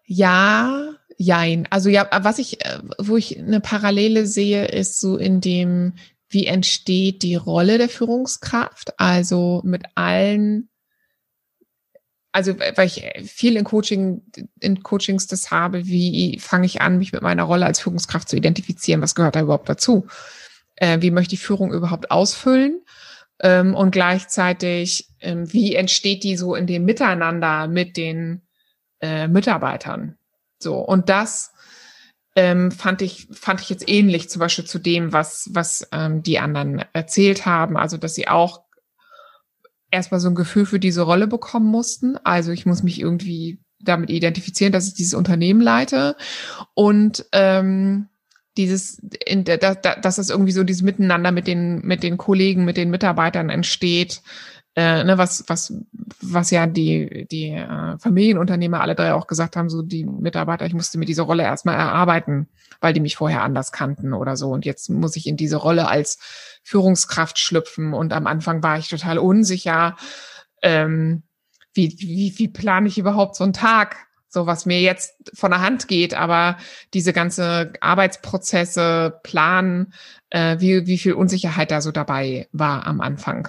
[0.07, 1.67] ja, jein.
[1.69, 5.93] Also ja, was ich, äh, wo ich eine Parallele sehe, ist so in dem,
[6.29, 8.99] wie entsteht die Rolle der Führungskraft?
[8.99, 10.69] Also mit allen,
[12.31, 14.21] also weil ich viel in Coaching,
[14.61, 18.37] in Coachings das habe, wie fange ich an, mich mit meiner Rolle als Führungskraft zu
[18.37, 19.01] identifizieren?
[19.01, 20.07] Was gehört da überhaupt dazu?
[20.75, 22.81] Äh, wie möchte ich Führung überhaupt ausfüllen?
[23.41, 28.46] Ähm, und gleichzeitig, ähm, wie entsteht die so in dem Miteinander mit den
[29.01, 30.17] äh, Mitarbeitern.
[30.59, 31.51] So, und das
[32.35, 36.39] ähm, fand ich, fand ich jetzt ähnlich zum Beispiel zu dem, was, was ähm, die
[36.39, 37.77] anderen erzählt haben.
[37.77, 38.67] Also, dass sie auch
[39.91, 42.17] erstmal so ein Gefühl für diese Rolle bekommen mussten.
[42.23, 46.15] Also ich muss mich irgendwie damit identifizieren, dass ich dieses Unternehmen leite
[46.73, 48.09] und ähm,
[48.57, 52.65] dieses, in, da, da, dass das irgendwie so dieses Miteinander mit den mit den Kollegen,
[52.65, 54.23] mit den Mitarbeitern entsteht,
[54.77, 55.73] äh, ne, was, was,
[56.21, 60.75] was ja die, die äh, Familienunternehmer alle drei auch gesagt haben, so die Mitarbeiter, ich
[60.75, 62.47] musste mir diese Rolle erstmal erarbeiten,
[62.79, 64.51] weil die mich vorher anders kannten oder so.
[64.51, 66.19] Und jetzt muss ich in diese Rolle als
[66.61, 67.93] Führungskraft schlüpfen.
[67.93, 69.95] Und am Anfang war ich total unsicher,
[70.61, 71.23] ähm,
[71.73, 73.97] wie, wie, wie plane ich überhaupt so einen Tag?
[74.29, 76.57] so was mir jetzt von der Hand geht, aber
[76.93, 79.93] diese ganze Arbeitsprozesse, Planen,
[80.29, 83.47] äh, wie, wie viel Unsicherheit da so dabei war am Anfang.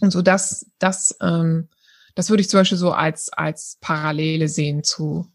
[0.00, 1.68] Und so das, das, ähm,
[2.14, 5.30] das würde ich zum Beispiel so als, als Parallele sehen zu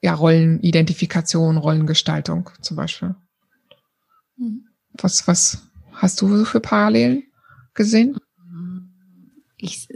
[0.00, 3.14] ja, Rollenidentifikation, Rollengestaltung zum Beispiel.
[4.36, 4.66] Mhm.
[4.94, 7.24] Was, was hast du so für Parallelen
[7.74, 8.18] gesehen?
[9.56, 9.88] Ich,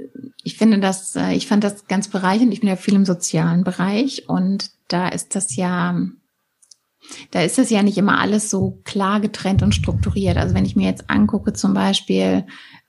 [0.44, 2.52] ich finde das, äh, ich fand das ganz bereichernd.
[2.52, 6.00] Ich bin ja viel im sozialen Bereich und da ist das ja,
[7.32, 10.37] da ist das ja nicht immer alles so klar getrennt und strukturiert.
[10.37, 12.46] Also wenn ich mir jetzt angucke, zum Beispiel,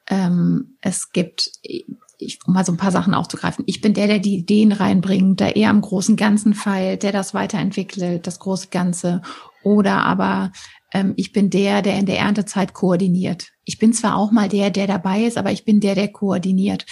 [0.09, 4.19] ähm, es gibt, ich, um mal so ein paar Sachen aufzugreifen, ich bin der, der
[4.19, 9.21] die Ideen reinbringt, der eher am großen Ganzen feilt, der das weiterentwickelt, das große Ganze.
[9.63, 10.51] Oder aber
[10.93, 13.49] ähm, ich bin der, der in der Erntezeit koordiniert.
[13.65, 16.85] Ich bin zwar auch mal der, der dabei ist, aber ich bin der, der koordiniert.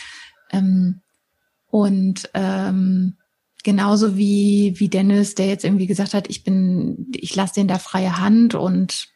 [0.52, 1.02] Ähm,
[1.68, 3.18] und ähm,
[3.66, 7.80] genauso wie wie Dennis, der jetzt irgendwie gesagt hat, ich bin, ich lasse den da
[7.80, 9.08] freie Hand und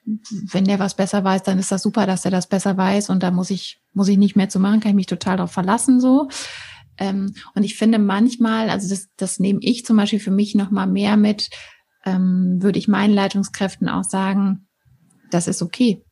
[0.52, 3.22] wenn der was besser weiß, dann ist das super, dass er das besser weiß und
[3.22, 6.02] da muss ich muss ich nicht mehr zu machen, kann ich mich total darauf verlassen
[6.02, 6.30] so.
[6.98, 10.72] Ähm, und ich finde manchmal, also das das nehme ich zum Beispiel für mich noch
[10.72, 11.52] mal mehr mit,
[12.04, 14.68] ähm, würde ich meinen Leitungskräften auch sagen,
[15.30, 16.04] das ist okay.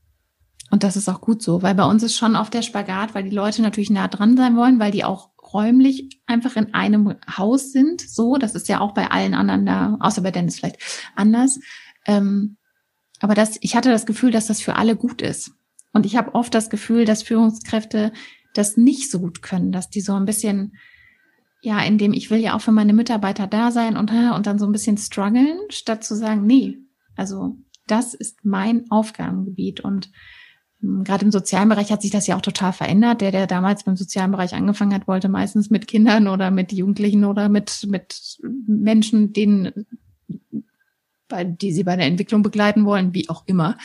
[0.70, 3.24] Und das ist auch gut so, weil bei uns ist schon oft der Spagat, weil
[3.24, 7.72] die Leute natürlich nah dran sein wollen, weil die auch räumlich einfach in einem Haus
[7.72, 8.02] sind.
[8.02, 10.80] So, das ist ja auch bei allen anderen da, außer bei Dennis vielleicht
[11.16, 11.60] anders.
[12.06, 12.58] Ähm,
[13.20, 15.52] aber das, ich hatte das Gefühl, dass das für alle gut ist.
[15.94, 18.12] Und ich habe oft das Gefühl, dass Führungskräfte
[18.54, 20.74] das nicht so gut können, dass die so ein bisschen,
[21.62, 24.60] ja, in dem ich will ja auch für meine Mitarbeiter da sein und, und dann
[24.60, 26.78] so ein bisschen strugglen, statt zu sagen, nee,
[27.16, 27.58] also
[27.88, 30.12] das ist mein Aufgabengebiet und
[30.80, 33.22] Gerade im sozialen Bereich hat sich das ja auch total verändert.
[33.22, 37.26] Der, der damals beim sozialen Bereich angefangen hat, wollte meistens mit Kindern oder mit Jugendlichen
[37.26, 38.38] oder mit, mit
[38.68, 39.88] Menschen, denen,
[41.28, 43.78] bei, die sie bei der Entwicklung begleiten wollen, wie auch immer.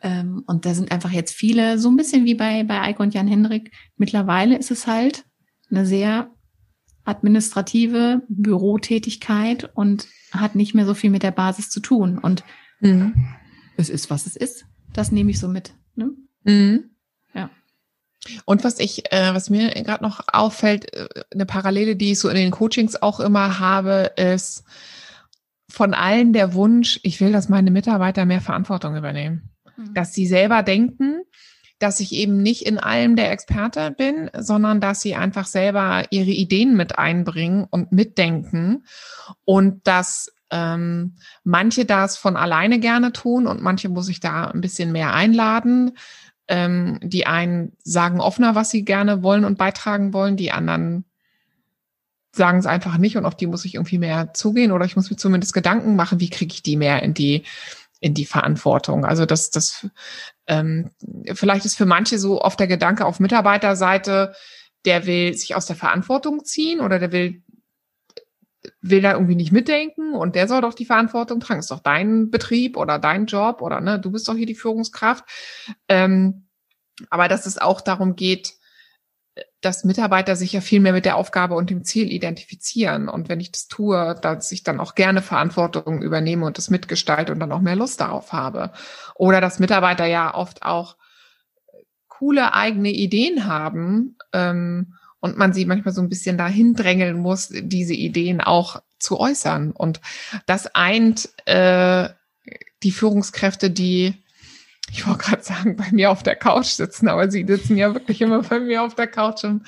[0.00, 3.12] Ähm, und da sind einfach jetzt viele, so ein bisschen wie bei, bei Eike und
[3.12, 3.72] Jan Henrik.
[3.96, 5.24] Mittlerweile ist es halt
[5.70, 6.30] eine sehr
[7.04, 12.18] administrative Bürotätigkeit und hat nicht mehr so viel mit der Basis zu tun.
[12.18, 12.42] Und
[12.80, 13.14] mhm.
[13.76, 14.66] es ist, was es ist.
[14.92, 15.74] Das nehme ich so mit.
[15.96, 16.10] Ne?
[16.44, 16.90] Mhm.
[17.34, 17.50] Ja.
[18.44, 22.28] Und was ich, äh, was mir gerade noch auffällt, äh, eine Parallele, die ich so
[22.28, 24.64] in den Coachings auch immer habe, ist
[25.68, 29.50] von allen der Wunsch, ich will, dass meine Mitarbeiter mehr Verantwortung übernehmen.
[29.76, 29.94] Mhm.
[29.94, 31.22] Dass sie selber denken,
[31.78, 36.30] dass ich eben nicht in allem der Experte bin, sondern dass sie einfach selber ihre
[36.30, 38.84] Ideen mit einbringen und mitdenken
[39.44, 44.60] und dass ähm, manche das von alleine gerne tun und manche muss ich da ein
[44.60, 45.96] bisschen mehr einladen.
[46.48, 51.04] Ähm, die einen sagen offener, was sie gerne wollen und beitragen wollen, die anderen
[52.30, 55.10] sagen es einfach nicht und auf die muss ich irgendwie mehr zugehen oder ich muss
[55.10, 57.44] mir zumindest Gedanken machen, wie kriege ich die mehr in die
[57.98, 59.06] in die Verantwortung.
[59.06, 59.88] Also das, das
[60.46, 60.90] ähm,
[61.32, 64.34] vielleicht ist für manche so oft der Gedanke auf Mitarbeiterseite,
[64.84, 67.42] der will sich aus der Verantwortung ziehen oder der will
[68.80, 71.60] will da irgendwie nicht mitdenken und der soll doch die Verantwortung tragen.
[71.60, 75.24] Ist doch dein Betrieb oder dein Job oder ne, du bist doch hier die Führungskraft.
[75.88, 76.48] Ähm,
[77.10, 78.54] aber dass es auch darum geht,
[79.60, 83.08] dass Mitarbeiter sich ja viel mehr mit der Aufgabe und dem Ziel identifizieren.
[83.08, 87.32] Und wenn ich das tue, dass ich dann auch gerne Verantwortung übernehme und das mitgestalte
[87.32, 88.72] und dann auch mehr Lust darauf habe.
[89.14, 90.96] Oder dass Mitarbeiter ja oft auch
[92.08, 97.48] coole eigene Ideen haben ähm, und man sie manchmal so ein bisschen dahin drängeln muss,
[97.52, 99.72] diese Ideen auch zu äußern.
[99.72, 100.00] Und
[100.46, 102.08] das eint äh,
[102.82, 104.14] die Führungskräfte, die
[104.92, 108.22] ich wollte gerade sagen, bei mir auf der Couch sitzen, aber sie sitzen ja wirklich
[108.22, 109.62] immer bei mir auf der Couch im,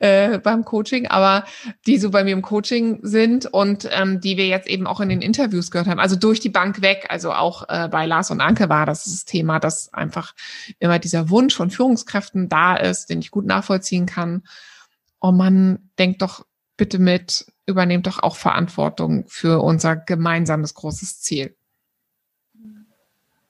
[0.00, 1.44] äh, beim Coaching, aber
[1.86, 5.10] die so bei mir im Coaching sind und ähm, die wir jetzt eben auch in
[5.10, 8.40] den Interviews gehört haben, also durch die Bank weg, also auch äh, bei Lars und
[8.40, 10.34] Anke war das das Thema, dass einfach
[10.80, 14.42] immer dieser Wunsch von Führungskräften da ist, den ich gut nachvollziehen kann
[15.20, 21.56] oh Mann, denkt doch bitte mit, übernehmt doch auch Verantwortung für unser gemeinsames großes Ziel.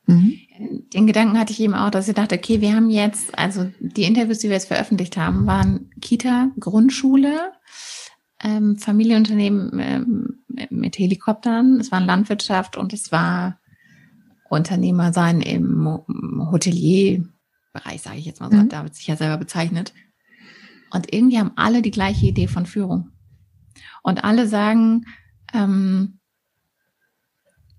[0.07, 0.39] Mhm.
[0.95, 4.05] Den Gedanken hatte ich eben auch, dass ich dachte, okay, wir haben jetzt, also die
[4.05, 7.53] Interviews, die wir jetzt veröffentlicht haben, waren Kita, Grundschule,
[8.43, 10.39] ähm, Familienunternehmen ähm,
[10.71, 13.61] mit Helikoptern, es war Landwirtschaft und es war
[14.49, 15.87] Unternehmer sein im
[16.51, 18.71] Hotelierbereich, sage ich jetzt mal so, mhm.
[18.71, 19.93] da wird sich ja selber bezeichnet.
[20.91, 23.11] Und irgendwie haben alle die gleiche Idee von Führung.
[24.03, 25.07] Und alle sagen,
[25.53, 26.18] ähm,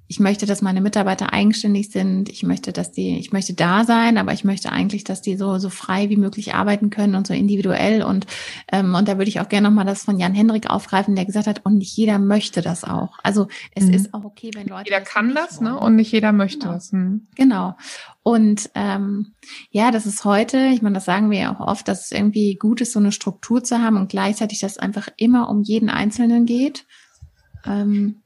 [0.10, 2.30] ich möchte, dass meine Mitarbeiter eigenständig sind.
[2.30, 5.60] Ich möchte, dass die, ich möchte da sein, aber ich möchte eigentlich, dass die so
[5.60, 8.02] so frei wie möglich arbeiten können und so individuell.
[8.02, 8.26] Und
[8.72, 11.46] ähm, und da würde ich auch gerne nochmal das von Jan Hendrik aufgreifen, der gesagt
[11.46, 13.20] hat, und nicht jeder möchte das auch.
[13.22, 13.94] Also es mhm.
[13.94, 14.86] ist auch okay, wenn Leute.
[14.90, 15.80] Jeder kann das, ne?
[15.80, 16.74] Und nicht jeder möchte genau.
[16.74, 16.92] das.
[16.92, 17.28] Mhm.
[17.36, 17.76] Genau.
[18.24, 19.36] Und ähm,
[19.70, 22.56] ja, das ist heute, ich meine, das sagen wir ja auch oft, dass es irgendwie
[22.56, 25.92] gut ist, so eine Struktur zu haben und gleichzeitig, dass es einfach immer um jeden
[25.92, 26.88] Einzelnen geht.
[27.64, 28.24] Ähm,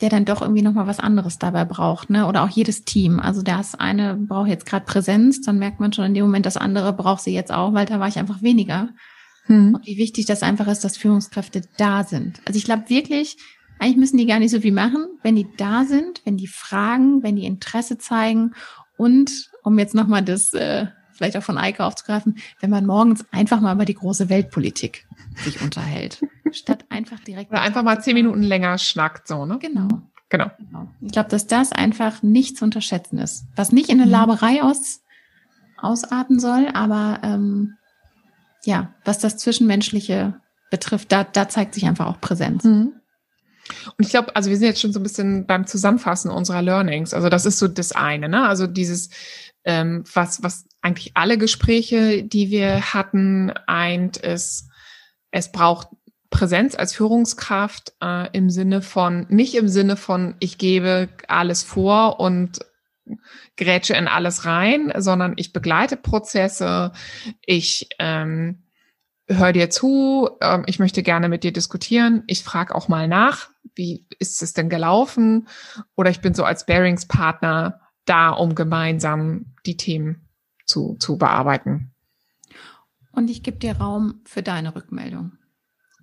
[0.00, 2.26] der dann doch irgendwie nochmal was anderes dabei braucht, ne?
[2.26, 3.20] Oder auch jedes Team.
[3.20, 6.56] Also das eine braucht jetzt gerade Präsenz, dann merkt man schon in dem Moment, das
[6.56, 8.90] andere braucht sie jetzt auch, weil da war ich einfach weniger.
[9.44, 9.74] Hm.
[9.74, 12.40] Und wie wichtig das einfach ist, dass Führungskräfte da sind.
[12.46, 13.36] Also ich glaube wirklich,
[13.78, 17.22] eigentlich müssen die gar nicht so viel machen, wenn die da sind, wenn die fragen,
[17.22, 18.52] wenn die Interesse zeigen
[18.96, 20.86] und um jetzt nochmal das äh,
[21.20, 25.06] vielleicht auch von Eike aufzugreifen, wenn man morgens einfach mal über die große Weltpolitik
[25.36, 27.50] sich unterhält, statt einfach direkt.
[27.50, 29.58] Oder einfach mal zehn Minuten länger schnackt, so, ne?
[29.60, 29.88] Genau.
[30.30, 30.50] Genau.
[30.56, 30.88] genau.
[31.02, 33.44] Ich glaube, dass das einfach nicht zu unterschätzen ist.
[33.54, 34.12] Was nicht in eine mhm.
[34.12, 35.02] Laberei aus,
[35.76, 37.74] ausarten soll, aber ähm,
[38.64, 40.40] ja, was das Zwischenmenschliche
[40.70, 42.64] betrifft, da, da zeigt sich einfach auch Präsenz.
[42.64, 42.94] Mhm.
[43.98, 47.12] Und ich glaube, also wir sind jetzt schon so ein bisschen beim Zusammenfassen unserer Learnings.
[47.12, 48.46] Also das ist so das eine, ne?
[48.48, 49.10] Also dieses,
[49.64, 54.68] ähm, was, was eigentlich alle Gespräche, die wir hatten, eint, ist,
[55.30, 55.88] es braucht
[56.30, 62.20] Präsenz als Führungskraft äh, im Sinne von, nicht im Sinne von, ich gebe alles vor
[62.20, 62.60] und
[63.56, 66.92] grätsche in alles rein, sondern ich begleite Prozesse,
[67.44, 68.62] ich ähm,
[69.26, 73.50] höre dir zu, ähm, ich möchte gerne mit dir diskutieren, ich frage auch mal nach,
[73.74, 75.48] wie ist es denn gelaufen?
[75.96, 77.80] Oder ich bin so als Bearingspartner
[78.10, 80.28] da, um gemeinsam die Themen
[80.66, 81.92] zu, zu bearbeiten.
[83.12, 85.32] Und ich gebe dir Raum für deine Rückmeldung.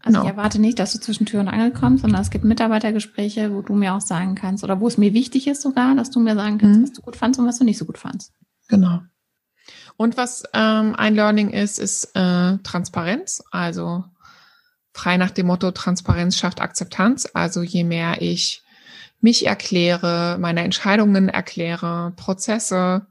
[0.02, 0.24] Also no.
[0.24, 3.62] ich erwarte nicht, dass du zwischen Tür und Angel kommst, sondern es gibt Mitarbeitergespräche, wo
[3.62, 6.36] du mir auch sagen kannst, oder wo es mir wichtig ist sogar, dass du mir
[6.36, 6.84] sagen kannst, mhm.
[6.84, 8.32] was du gut fandst und was du nicht so gut fandst.
[8.68, 9.02] Genau.
[9.98, 13.44] Und was ähm, ein Learning ist, ist äh, Transparenz.
[13.52, 14.06] Also
[14.94, 17.28] frei nach dem Motto Transparenz schafft Akzeptanz.
[17.34, 18.64] Also je mehr ich
[19.20, 23.08] mich erkläre, meine Entscheidungen erkläre, Prozesse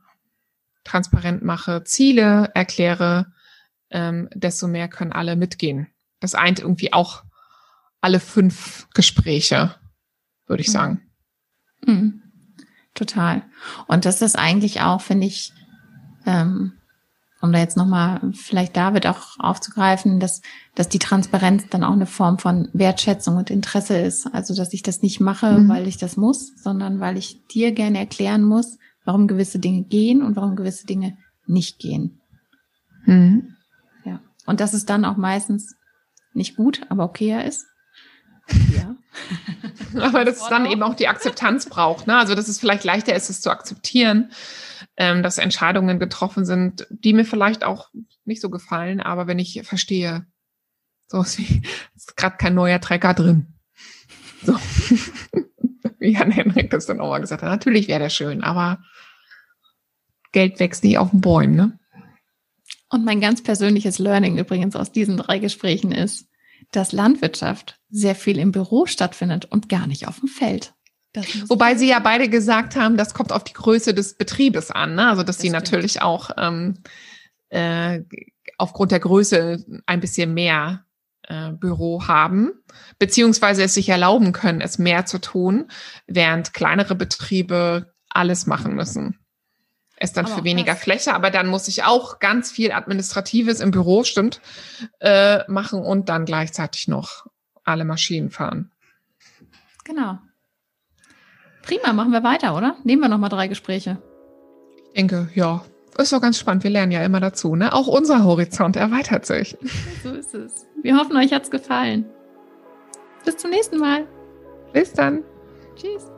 [0.85, 3.33] transparent mache, Ziele erkläre,
[3.91, 5.89] ähm, desto mehr können alle mitgehen.
[6.21, 7.25] Das eint irgendwie auch
[8.01, 9.75] alle fünf Gespräche,
[10.47, 10.73] würde ich mhm.
[10.73, 11.11] sagen.
[11.85, 12.23] Mhm.
[12.95, 13.43] Total.
[13.89, 15.53] Und das ist eigentlich auch, finde ich,
[16.25, 16.73] ähm,
[17.41, 20.41] um da jetzt nochmal vielleicht David auch aufzugreifen, dass,
[20.75, 24.27] dass die Transparenz dann auch eine Form von Wertschätzung und Interesse ist.
[24.33, 25.69] Also, dass ich das nicht mache, mhm.
[25.69, 30.23] weil ich das muss, sondern weil ich dir gerne erklären muss, warum gewisse Dinge gehen
[30.23, 32.21] und warum gewisse Dinge nicht gehen.
[33.05, 33.55] Mhm.
[34.05, 34.21] Ja.
[34.47, 35.77] Und dass es dann auch meistens
[36.33, 37.67] nicht gut, aber okayer ist.
[38.75, 38.97] Ja.
[40.01, 42.07] aber dass es dann eben auch die Akzeptanz braucht.
[42.07, 42.17] Ne?
[42.17, 44.31] Also, dass es vielleicht leichter ist, es zu akzeptieren
[44.97, 47.91] ähm, dass Entscheidungen getroffen sind, die mir vielleicht auch
[48.25, 50.27] nicht so gefallen, aber wenn ich verstehe,
[51.07, 51.63] so ist wie,
[51.95, 53.55] ist gerade kein neuer Trecker drin.
[54.43, 54.55] So.
[55.99, 57.49] wie Jan Henrik das dann auch mal gesagt hat.
[57.49, 58.83] Natürlich wäre der schön, aber
[60.33, 61.79] Geld wächst nicht auf den Bäumen, ne?
[62.89, 66.29] Und mein ganz persönliches Learning übrigens aus diesen drei Gesprächen ist,
[66.73, 70.75] dass Landwirtschaft sehr viel im Büro stattfindet und gar nicht auf dem Feld.
[71.49, 74.97] Wobei sie ja beide gesagt haben, das kommt auf die Größe des Betriebes an.
[74.97, 75.09] Ne?
[75.09, 75.65] Also dass das sie stimmt.
[75.65, 76.79] natürlich auch ähm,
[77.49, 78.03] äh,
[78.59, 80.85] aufgrund der Größe ein bisschen mehr
[81.23, 82.53] äh, Büro haben,
[82.99, 85.71] beziehungsweise es sich erlauben können, es mehr zu tun,
[86.07, 89.19] während kleinere Betriebe alles machen müssen.
[89.99, 90.83] Es dann aber für weniger das.
[90.83, 94.41] Fläche, aber dann muss ich auch ganz viel Administratives im Büro, stimmt,
[95.01, 97.27] äh, machen und dann gleichzeitig noch
[97.65, 98.71] alle Maschinen fahren.
[99.85, 100.19] Genau.
[101.63, 102.77] Prima, machen wir weiter, oder?
[102.85, 103.99] Nehmen wir nochmal drei Gespräche.
[104.89, 105.65] Ich denke, ja.
[105.99, 106.63] Ist doch ganz spannend.
[106.63, 107.73] Wir lernen ja immer dazu, ne?
[107.73, 109.57] Auch unser Horizont erweitert sich.
[110.03, 110.67] So ist es.
[110.83, 112.05] Wir hoffen, euch hat's gefallen.
[113.25, 114.07] Bis zum nächsten Mal.
[114.73, 115.25] Bis dann.
[115.75, 116.16] Tschüss.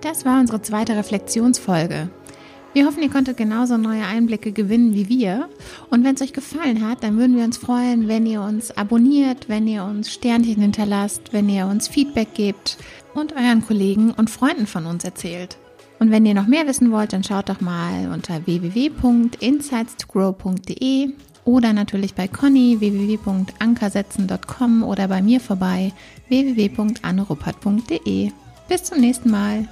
[0.00, 2.08] Das war unsere zweite Reflexionsfolge.
[2.72, 5.48] Wir hoffen, ihr konntet genauso neue Einblicke gewinnen wie wir.
[5.90, 9.48] Und wenn es euch gefallen hat, dann würden wir uns freuen, wenn ihr uns abonniert,
[9.48, 12.78] wenn ihr uns Sternchen hinterlasst, wenn ihr uns Feedback gebt
[13.12, 15.58] und euren Kollegen und Freunden von uns erzählt.
[15.98, 21.08] Und wenn ihr noch mehr wissen wollt, dann schaut doch mal unter www.insightstogrow.de
[21.44, 25.92] oder natürlich bei Conny www.ankersetzen.com oder bei mir vorbei
[26.28, 28.30] www.anneruppert.de.
[28.68, 29.66] Bis zum nächsten Mal.